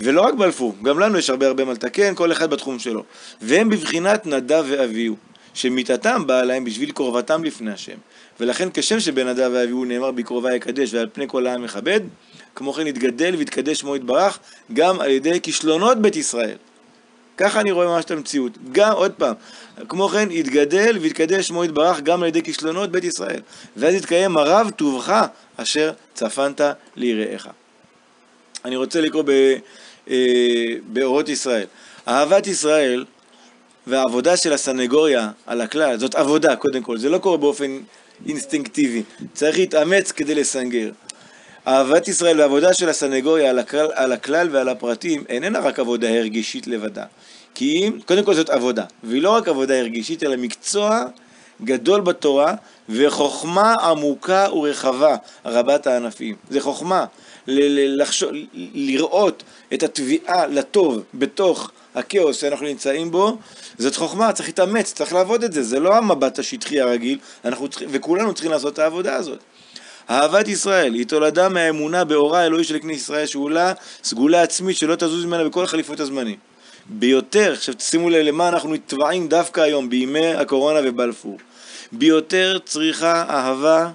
ולא 0.00 0.20
רק 0.20 0.34
בלפור, 0.34 0.74
גם 0.82 0.98
לנו 0.98 1.18
יש 1.18 1.30
הרבה 1.30 1.46
הרבה 1.46 1.64
מה 1.64 1.72
לתקן, 1.72 2.14
כל 2.14 2.32
אחד 2.32 2.50
בתחום 2.50 2.78
שלו. 2.78 3.04
והם 3.42 3.68
בבחינת 3.68 4.26
נדב 4.26 4.64
ואביהו. 4.68 5.16
שמיתתם 5.54 6.26
באה 6.26 6.44
להם 6.44 6.64
בשביל 6.64 6.92
קרבתם 6.92 7.44
לפני 7.44 7.72
השם. 7.72 7.96
ולכן 8.40 8.68
כשם 8.74 9.00
שבנדב 9.00 9.50
ואביהו 9.54 9.84
נאמר 9.84 10.10
בקרובה 10.10 10.54
יקדש 10.54 10.94
ועל 10.94 11.08
פני 11.12 11.24
כל 11.28 11.46
העם 11.46 11.64
יכבד, 11.64 12.00
כמו 12.54 12.72
כן 12.72 12.86
יתגדל 12.86 13.34
ויתקדש 13.38 13.78
שמו 13.78 13.96
יתברך 13.96 14.38
גם 14.72 15.00
על 15.00 15.10
ידי 15.10 15.40
כישלונות 15.40 15.98
בית 15.98 16.16
ישראל. 16.16 16.56
ככה 17.36 17.60
אני 17.60 17.70
רואה 17.72 17.86
ממש 17.86 18.04
את 18.04 18.10
המציאות. 18.10 18.52
גם, 18.72 18.92
עוד 18.92 19.12
פעם, 19.12 19.34
כמו 19.88 20.08
כן 20.08 20.28
יתגדל 20.30 20.98
ויתקדש 21.00 21.48
שמו 21.48 21.64
יתברך 21.64 22.00
גם 22.00 22.22
על 22.22 22.28
ידי 22.28 22.42
כישלונות 22.42 22.90
בית 22.90 23.04
ישראל. 23.04 23.40
ואז 23.76 23.94
יתקיים 23.94 24.36
הרב 24.36 24.70
טובך 24.70 25.26
אשר 25.56 25.92
צפנת 26.14 26.60
ליראיך. 26.96 27.48
אני 28.64 28.76
רוצה 28.76 29.00
לקרוא 29.00 29.24
אה, 30.10 30.16
באורות 30.86 31.28
ישראל. 31.28 31.66
אהבת 32.08 32.46
ישראל 32.46 33.04
והעבודה 33.86 34.36
של 34.36 34.52
הסנגוריה 34.52 35.30
על 35.46 35.60
הכלל, 35.60 35.98
זאת 35.98 36.14
עבודה 36.14 36.56
קודם 36.56 36.82
כל, 36.82 36.98
זה 36.98 37.08
לא 37.08 37.18
קורה 37.18 37.36
באופן 37.36 37.78
אינסטינקטיבי, 38.26 39.02
צריך 39.32 39.58
להתאמץ 39.58 40.12
כדי 40.12 40.34
לסנגר. 40.34 40.90
אהבת 41.66 42.08
ישראל 42.08 42.40
והעבודה 42.40 42.74
של 42.74 42.88
הסנגוריה 42.88 43.50
על 43.50 43.58
הכלל, 43.58 43.88
על 43.94 44.12
הכלל 44.12 44.48
ועל 44.52 44.68
הפרטים 44.68 45.24
איננה 45.28 45.58
רק 45.58 45.78
עבודה 45.78 46.08
הרגישית 46.18 46.66
לבדה. 46.66 47.04
כי 47.54 47.76
אם, 47.76 47.98
קודם 48.06 48.24
כל 48.24 48.34
זאת 48.34 48.50
עבודה, 48.50 48.84
והיא 49.02 49.22
לא 49.22 49.30
רק 49.30 49.48
עבודה 49.48 49.78
הרגישית, 49.78 50.22
אלא 50.22 50.36
מקצוע 50.36 51.04
גדול 51.62 52.00
בתורה 52.00 52.54
וחוכמה 52.88 53.74
עמוקה 53.74 54.46
ורחבה 54.52 55.16
רבת 55.44 55.86
הענפים. 55.86 56.36
זה 56.50 56.60
חוכמה, 56.60 57.04
לחשוב, 57.46 58.30
לראות 58.74 59.42
את 59.74 59.82
התביעה 59.82 60.46
לטוב 60.46 61.02
בתוך 61.14 61.70
הכאוס 61.94 62.36
שאנחנו 62.36 62.66
נמצאים 62.66 63.10
בו, 63.10 63.36
זאת 63.78 63.96
חוכמה, 63.96 64.32
צריך 64.32 64.48
להתאמץ, 64.48 64.92
צריך 64.92 65.12
לעבוד 65.12 65.44
את 65.44 65.52
זה, 65.52 65.62
זה 65.62 65.80
לא 65.80 65.96
המבט 65.96 66.38
השטחי 66.38 66.80
הרגיל, 66.80 67.18
אנחנו 67.44 67.68
צריכים, 67.68 67.88
וכולנו 67.92 68.34
צריכים 68.34 68.52
לעשות 68.52 68.72
את 68.72 68.78
העבודה 68.78 69.16
הזאת. 69.16 69.38
אהבת 70.10 70.48
ישראל 70.48 70.94
היא 70.94 71.06
תולדה 71.06 71.48
מהאמונה 71.48 72.04
באורה 72.04 72.40
האלוהי 72.40 72.64
של 72.64 72.78
כנסת 72.78 73.00
ישראל, 73.00 73.26
שאולה 73.26 73.72
סגולה 74.04 74.42
עצמית 74.42 74.76
שלא 74.76 74.94
תזוז 74.94 75.24
ממנה 75.24 75.44
בכל 75.44 75.66
חליפות 75.66 76.00
הזמנים. 76.00 76.36
ביותר, 76.86 77.52
עכשיו 77.52 77.74
שימו 77.78 78.10
לב 78.10 78.26
למה 78.26 78.48
אנחנו 78.48 78.74
נתבעים 78.74 79.28
דווקא 79.28 79.60
היום, 79.60 79.90
בימי 79.90 80.34
הקורונה 80.34 80.80
ובלפור. 80.84 81.38
ביותר 81.92 82.58
צריכה 82.64 83.24
אהבה 83.28 83.90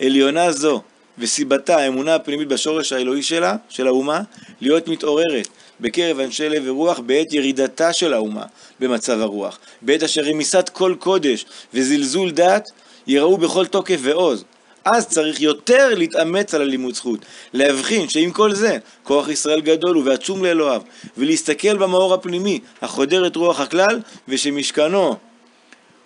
עליונה 0.00 0.52
זו, 0.52 0.82
וסיבתה, 1.18 1.76
האמונה 1.76 2.14
הפנימית 2.14 2.48
בשורש 2.48 2.92
האלוהי 2.92 3.22
שלה, 3.22 3.56
של 3.68 3.86
האומה, 3.86 4.20
להיות 4.60 4.88
מתעוררת 4.88 5.48
בקרב 5.80 6.20
אנשי 6.20 6.48
לב 6.48 6.62
ורוח 6.66 6.98
בעת 6.98 7.32
ירידתה 7.32 7.92
של 7.92 8.14
האומה 8.14 8.44
במצב 8.80 9.20
הרוח, 9.20 9.58
בעת 9.82 10.02
אשר 10.02 10.22
רמיסת 10.22 10.68
כל 10.68 10.94
קודש 10.98 11.44
וזלזול 11.74 12.30
דת 12.30 12.68
יראו 13.06 13.36
בכל 13.36 13.66
תוקף 13.66 13.98
ועוז, 14.02 14.44
אז 14.84 15.08
צריך 15.08 15.40
יותר 15.40 15.94
להתאמץ 15.94 16.54
על 16.54 16.62
הלימוד 16.62 16.94
זכות. 16.94 17.24
להבחין 17.52 18.08
שעם 18.08 18.30
כל 18.30 18.54
זה, 18.54 18.78
כוח 19.02 19.28
ישראל 19.28 19.60
גדול 19.60 19.96
הוא 19.96 20.04
ועצום 20.04 20.44
לאלוהיו, 20.44 20.82
ולהסתכל 21.16 21.76
במאור 21.76 22.14
הפנימי, 22.14 22.60
החודר 22.82 23.26
את 23.26 23.36
רוח 23.36 23.60
הכלל, 23.60 24.00
ושמשכנו 24.28 25.16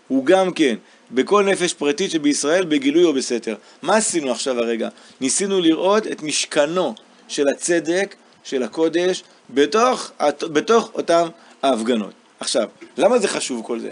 הוא 0.09 0.27
גם 0.27 0.53
כן 0.53 0.75
בכל 1.11 1.45
נפש 1.45 1.75
פרטית 1.75 2.11
שבישראל 2.11 2.65
בגילוי 2.65 3.05
או 3.05 3.13
בסתר. 3.13 3.55
מה 3.83 3.97
עשינו 3.97 4.31
עכשיו 4.31 4.59
הרגע? 4.59 4.89
ניסינו 5.21 5.61
לראות 5.61 6.07
את 6.07 6.23
משכנו 6.23 6.95
של 7.29 7.49
הצדק, 7.49 8.15
של 8.45 8.63
הקודש, 8.63 9.23
בתוך, 9.51 10.11
בתוך 10.41 10.91
אותם 10.95 11.29
ההפגנות. 11.63 12.13
עכשיו, 12.41 12.69
למה 12.97 13.19
זה 13.19 13.29
חשוב 13.29 13.63
כל 13.67 13.79
זה? 13.81 13.91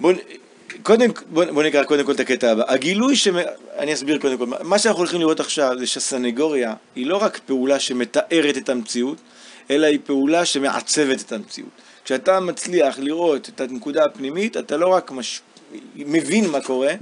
בואו 0.00 0.14
קודם, 0.82 1.10
בוא, 1.30 1.44
בוא 1.44 1.62
נקרא 1.62 1.84
קודם 1.84 2.04
כל 2.04 2.12
את 2.12 2.20
הקטע 2.20 2.52
הבא. 2.52 2.62
הגילוי, 2.68 3.16
ש... 3.16 3.28
אני 3.78 3.94
אסביר 3.94 4.18
קודם 4.18 4.38
כל, 4.38 4.46
מה 4.62 4.78
שאנחנו 4.78 4.98
הולכים 4.98 5.20
לראות 5.20 5.40
עכשיו 5.40 5.72
זה 5.78 5.86
שהסנגוריה 5.86 6.74
היא 6.96 7.06
לא 7.06 7.16
רק 7.16 7.40
פעולה 7.46 7.80
שמתארת 7.80 8.56
את 8.56 8.68
המציאות, 8.68 9.18
אלא 9.70 9.86
היא 9.86 9.98
פעולה 10.06 10.44
שמעצבת 10.44 11.20
את 11.20 11.32
המציאות. 11.32 11.70
כשאתה 12.10 12.40
מצליח 12.40 12.98
לראות 12.98 13.48
את 13.48 13.60
הנקודה 13.60 14.04
הפנימית, 14.04 14.56
אתה 14.56 14.76
לא 14.76 14.88
רק 14.88 15.10
מש... 15.10 15.40
מבין 15.96 16.50
מה 16.50 16.60
קורה, 16.60 16.92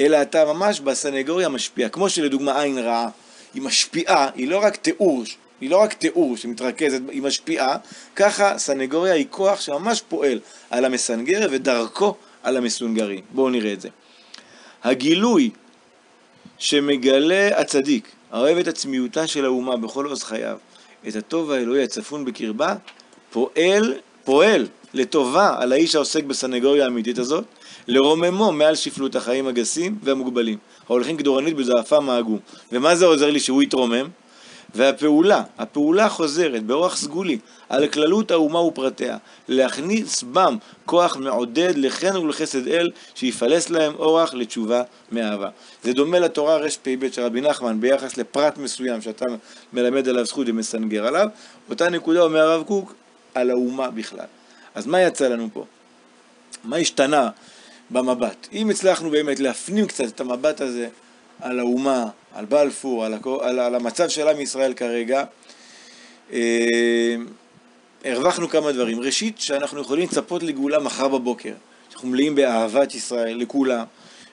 אלא 0.00 0.22
אתה 0.22 0.44
ממש 0.44 0.80
בסנגוריה 0.80 1.48
משפיע. 1.48 1.88
כמו 1.88 2.08
שלדוגמה 2.08 2.62
עין 2.62 2.78
רעה, 2.78 3.08
היא 3.54 3.62
משפיעה, 3.62 4.28
היא 4.34 4.48
לא 4.48 4.58
רק 4.58 4.76
תיאור, 4.76 5.22
היא 5.60 5.70
לא 5.70 5.82
רק 5.82 5.92
תיאור 5.92 6.36
שמתרכזת, 6.36 7.00
היא 7.08 7.22
משפיעה, 7.22 7.76
ככה 8.16 8.58
סנגוריה 8.58 9.14
היא 9.14 9.26
כוח 9.30 9.60
שממש 9.60 10.02
פועל 10.08 10.40
על 10.70 10.84
המסנגר 10.84 11.48
ודרכו 11.50 12.14
על 12.42 12.56
המסונגרים. 12.56 13.20
בואו 13.30 13.50
נראה 13.50 13.72
את 13.72 13.80
זה. 13.80 13.88
הגילוי 14.84 15.50
שמגלה 16.58 17.60
הצדיק, 17.60 18.08
האוהב 18.30 18.58
את 18.58 18.68
עצמיותה 18.68 19.26
של 19.26 19.44
האומה 19.44 19.76
בכל 19.76 20.06
עוז 20.06 20.22
חייו, 20.22 20.58
את 21.08 21.16
הטוב 21.16 21.50
האלוהי 21.50 21.82
הצפון 21.82 22.24
בקרבה, 22.24 22.74
פועל, 23.30 23.94
פועל 24.24 24.66
לטובה 24.94 25.56
על 25.58 25.72
האיש 25.72 25.94
העוסק 25.94 26.24
בסנגוריה 26.24 26.84
האמיתית 26.84 27.18
הזאת, 27.18 27.44
לרוממו 27.88 28.52
מעל 28.52 28.74
שפלות 28.74 29.16
החיים 29.16 29.46
הגסים 29.46 29.98
והמוגבלים, 30.02 30.58
ההולכים 30.88 31.16
כדורנית 31.16 31.56
בזעפם 31.56 32.10
העגום. 32.10 32.38
ומה 32.72 32.96
זה 32.96 33.06
עוזר 33.06 33.30
לי 33.30 33.40
שהוא 33.40 33.62
יתרומם? 33.62 34.08
והפעולה, 34.74 35.42
הפעולה 35.58 36.08
חוזרת 36.08 36.62
באורח 36.62 36.96
סגולי 36.96 37.38
על 37.68 37.88
כללות 37.88 38.30
האומה 38.30 38.60
ופרטיה, 38.60 39.16
להכניס 39.48 40.22
בם 40.22 40.56
כוח 40.84 41.16
מעודד 41.16 41.72
לחן 41.76 42.16
ולחסד 42.16 42.68
אל, 42.68 42.90
שיפלס 43.14 43.70
להם 43.70 43.92
אורח 43.98 44.34
לתשובה 44.34 44.82
מאהבה. 45.12 45.48
זה 45.82 45.92
דומה 45.92 46.18
לתורה 46.18 46.56
רפ"ב 46.56 47.10
של 47.12 47.22
רבי 47.22 47.40
נחמן 47.40 47.80
ביחס 47.80 48.16
לפרט 48.16 48.58
מסוים 48.58 49.02
שאתה 49.02 49.26
מלמד 49.72 50.08
עליו 50.08 50.24
זכות 50.24 50.48
ומסנגר 50.48 51.06
עליו, 51.06 51.26
אותה 51.70 51.90
נקודה 51.90 52.22
אומר 52.22 52.40
הרב 52.40 52.62
קוק 52.62 52.94
על 53.34 53.50
האומה 53.50 53.90
בכלל. 53.90 54.26
אז 54.74 54.86
מה 54.86 55.00
יצא 55.00 55.28
לנו 55.28 55.48
פה? 55.52 55.64
מה 56.64 56.76
השתנה 56.76 57.30
במבט? 57.90 58.48
אם 58.52 58.70
הצלחנו 58.70 59.10
באמת 59.10 59.40
להפנים 59.40 59.86
קצת 59.86 60.04
את 60.04 60.20
המבט 60.20 60.60
הזה 60.60 60.88
על 61.40 61.58
האומה, 61.58 62.06
על 62.34 62.44
בלפור, 62.44 63.04
על, 63.04 63.14
הכ... 63.14 63.26
על, 63.40 63.58
על 63.58 63.74
המצב 63.74 64.08
של 64.08 64.28
עם 64.28 64.40
ישראל 64.40 64.74
כרגע, 64.74 65.24
אה, 66.32 67.16
הרווחנו 68.04 68.48
כמה 68.48 68.72
דברים. 68.72 69.00
ראשית, 69.00 69.40
שאנחנו 69.40 69.80
יכולים 69.80 70.04
לצפות 70.04 70.42
לגאולה 70.42 70.78
מחר 70.78 71.08
בבוקר. 71.08 71.52
אנחנו 71.92 72.08
מלאים 72.08 72.34
באהבת 72.34 72.94
ישראל 72.94 73.36
לכולם, 73.36 73.84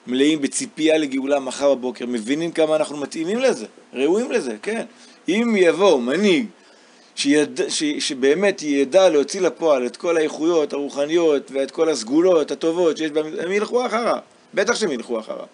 מלאים 0.07 0.41
בציפייה 0.41 0.97
לגאולה 0.97 1.39
מחר 1.39 1.75
בבוקר, 1.75 2.05
מבינים 2.05 2.51
כמה 2.51 2.75
אנחנו 2.75 2.97
מתאימים 2.97 3.39
לזה, 3.39 3.65
ראויים 3.93 4.31
לזה, 4.31 4.55
כן. 4.61 4.85
אם 5.29 5.55
יבוא 5.57 6.01
מנהיג 6.01 6.45
שיד... 7.19 7.61
ש... 7.69 7.83
שבאמת 7.83 8.61
ידע 8.61 9.09
להוציא 9.09 9.41
לפועל 9.41 9.85
את 9.85 9.97
כל 9.97 10.17
האיכויות 10.17 10.73
הרוחניות 10.73 11.51
ואת 11.51 11.71
כל 11.71 11.89
הסגולות 11.89 12.51
הטובות 12.51 12.97
שיש 12.97 13.11
בהם, 13.11 13.25
הם 13.39 13.51
ילכו 13.51 13.85
אחריו, 13.85 14.17
בטח 14.53 14.75
שהם 14.75 14.91
ילכו 14.91 15.19
אחריו. 15.19 15.45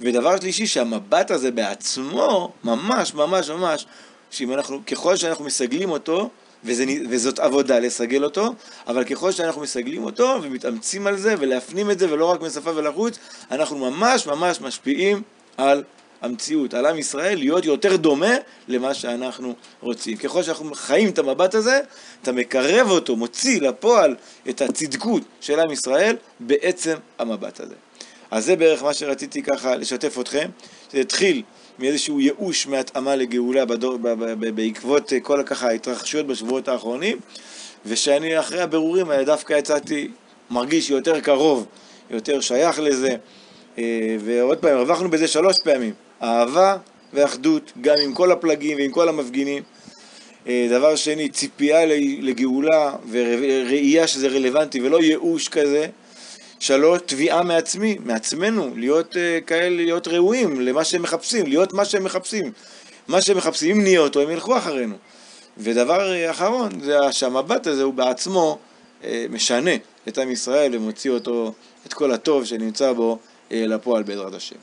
ודבר 0.00 0.40
שלישי, 0.40 0.66
שהמבט 0.66 1.30
הזה 1.30 1.50
בעצמו, 1.50 2.52
ממש 2.64 3.14
ממש 3.14 3.50
ממש, 3.50 3.86
שאם 4.30 4.52
אנחנו, 4.52 4.80
ככל 4.86 5.16
שאנחנו 5.16 5.44
מסגלים 5.44 5.90
אותו, 5.90 6.30
וזה, 6.64 6.84
וזאת 7.10 7.38
עבודה 7.38 7.78
לסגל 7.78 8.24
אותו, 8.24 8.54
אבל 8.86 9.04
ככל 9.04 9.32
שאנחנו 9.32 9.62
מסגלים 9.62 10.04
אותו 10.04 10.38
ומתאמצים 10.42 11.06
על 11.06 11.16
זה 11.16 11.34
ולהפנים 11.38 11.90
את 11.90 11.98
זה 11.98 12.12
ולא 12.12 12.24
רק 12.24 12.40
משפה 12.40 12.70
ולחוץ, 12.74 13.18
אנחנו 13.50 13.78
ממש 13.90 14.26
ממש 14.26 14.60
משפיעים 14.60 15.22
על 15.56 15.82
המציאות, 16.22 16.74
על 16.74 16.86
עם 16.86 16.98
ישראל, 16.98 17.38
להיות 17.38 17.64
יותר 17.64 17.96
דומה 17.96 18.34
למה 18.68 18.94
שאנחנו 18.94 19.54
רוצים. 19.80 20.16
ככל 20.16 20.42
שאנחנו 20.42 20.74
חיים 20.74 21.08
את 21.08 21.18
המבט 21.18 21.54
הזה, 21.54 21.80
אתה 22.22 22.32
מקרב 22.32 22.90
אותו, 22.90 23.16
מוציא 23.16 23.60
לפועל 23.60 24.16
את 24.48 24.60
הצדקות 24.60 25.22
של 25.40 25.60
עם 25.60 25.70
ישראל 25.70 26.16
בעצם 26.40 26.94
המבט 27.18 27.60
הזה. 27.60 27.74
אז 28.30 28.44
זה 28.44 28.56
בערך 28.56 28.82
מה 28.82 28.94
שרציתי 28.94 29.42
ככה 29.42 29.76
לשתף 29.76 30.18
אתכם, 30.20 30.48
זה 30.92 30.98
התחיל 30.98 31.42
מאיזשהו 31.78 32.20
ייאוש 32.20 32.66
מהתאמה 32.66 33.16
לגאולה 33.16 33.64
בדור, 33.64 33.96
ב, 33.96 34.08
ב, 34.08 34.24
ב, 34.24 34.56
בעקבות 34.56 35.12
אה, 35.12 35.20
כל 35.20 35.42
ככה 35.46 35.68
ההתרחשויות 35.68 36.26
בשבועות 36.26 36.68
האחרונים, 36.68 37.18
ושאני 37.86 38.38
אחרי 38.38 38.60
הבירורים 38.60 39.10
האלה 39.10 39.24
דווקא 39.24 39.52
יצאתי 39.52 40.10
מרגיש 40.50 40.90
יותר 40.90 41.20
קרוב, 41.20 41.66
יותר 42.10 42.40
שייך 42.40 42.78
לזה, 42.78 43.16
אה, 43.78 44.16
ועוד 44.20 44.58
פעם, 44.58 44.76
הרווחנו 44.76 45.10
בזה 45.10 45.28
שלוש 45.28 45.56
פעמים, 45.64 45.92
אהבה 46.22 46.76
ואחדות, 47.12 47.72
גם 47.80 47.96
עם 48.04 48.14
כל 48.14 48.32
הפלגים 48.32 48.78
ועם 48.78 48.90
כל 48.90 49.08
המפגינים. 49.08 49.62
אה, 50.48 50.66
דבר 50.70 50.96
שני, 50.96 51.28
ציפייה 51.28 51.86
לגאולה 52.20 52.92
וראייה 53.10 54.06
שזה 54.06 54.28
רלוונטי 54.28 54.80
ולא 54.80 55.02
ייאוש 55.02 55.48
כזה. 55.48 55.86
שלוש, 56.60 57.00
תביעה 57.06 57.42
מעצמי, 57.42 57.96
מעצמנו, 58.04 58.70
להיות 58.76 59.12
uh, 59.12 59.44
כאלה, 59.46 59.76
להיות 59.76 60.08
ראויים 60.08 60.60
למה 60.60 60.84
שהם 60.84 61.02
מחפשים, 61.02 61.46
להיות 61.46 61.72
מה 61.72 61.84
שהם 61.84 62.04
מחפשים. 62.04 62.52
מה 63.08 63.22
שהם 63.22 63.36
מחפשים, 63.36 63.76
אם 63.76 63.82
נהיה 63.82 64.00
אותו, 64.00 64.20
הם 64.20 64.30
ילכו 64.30 64.58
אחרינו. 64.58 64.94
ודבר 65.58 66.12
uh, 66.12 66.30
אחרון, 66.30 66.80
זה 66.80 66.96
שהמבט 67.10 67.66
הזה 67.66 67.82
הוא 67.82 67.94
בעצמו 67.94 68.58
משנה 69.30 69.70
את 70.08 70.18
עם 70.18 70.30
ישראל 70.30 70.76
ומוציא 70.76 71.10
אותו, 71.10 71.52
את 71.86 71.92
כל 71.92 72.12
הטוב 72.12 72.44
שנמצא 72.44 72.92
בו, 72.92 73.18
לפועל 73.50 74.02
בעזרת 74.02 74.34
השם. 74.34 74.56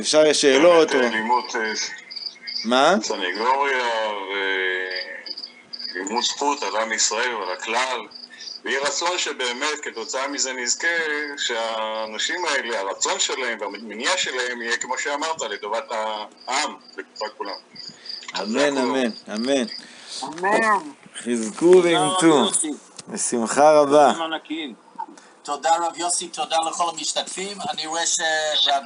אפשר 0.00 0.26
יש 0.26 0.40
שאלות 0.40 0.94
או... 0.94 1.00
מה? 2.64 2.94
סנגוריה 3.02 3.84
ולימוד 5.94 6.24
זכות 6.24 6.62
על 6.62 6.76
עם 6.76 6.92
ישראל 6.92 7.34
ועל 7.34 7.52
הכלל. 7.52 8.00
ויהי 8.64 8.78
רצון 8.78 9.18
שבאמת 9.18 9.80
כתוצאה 9.82 10.28
מזה 10.28 10.52
נזכה 10.52 10.86
שהאנשים 11.36 12.44
האלה, 12.44 12.80
הרצון 12.80 13.18
שלהם 13.18 13.60
והמניע 13.60 14.16
שלהם 14.16 14.62
יהיה 14.62 14.76
כמו 14.76 14.98
שאמרת, 14.98 15.42
לטובת 15.42 15.84
העם, 16.46 16.74
לטובת 16.96 17.32
כולם. 17.38 17.52
אמן, 18.40 18.78
אמן, 18.78 19.10
אמן. 19.34 19.64
אמן. 20.22 20.90
חזקו 21.16 21.80
ואימתו. 21.84 22.50
בשמחה 23.08 23.80
רבה. 23.80 24.12
תודה 25.42 25.76
רב 25.76 25.96
יוסי, 25.96 26.28
תודה 26.28 26.56
לכל 26.70 26.84
המשתתפים. 26.92 27.58
אני 27.70 27.86
רואה 27.86 28.06
שרב 28.06 28.82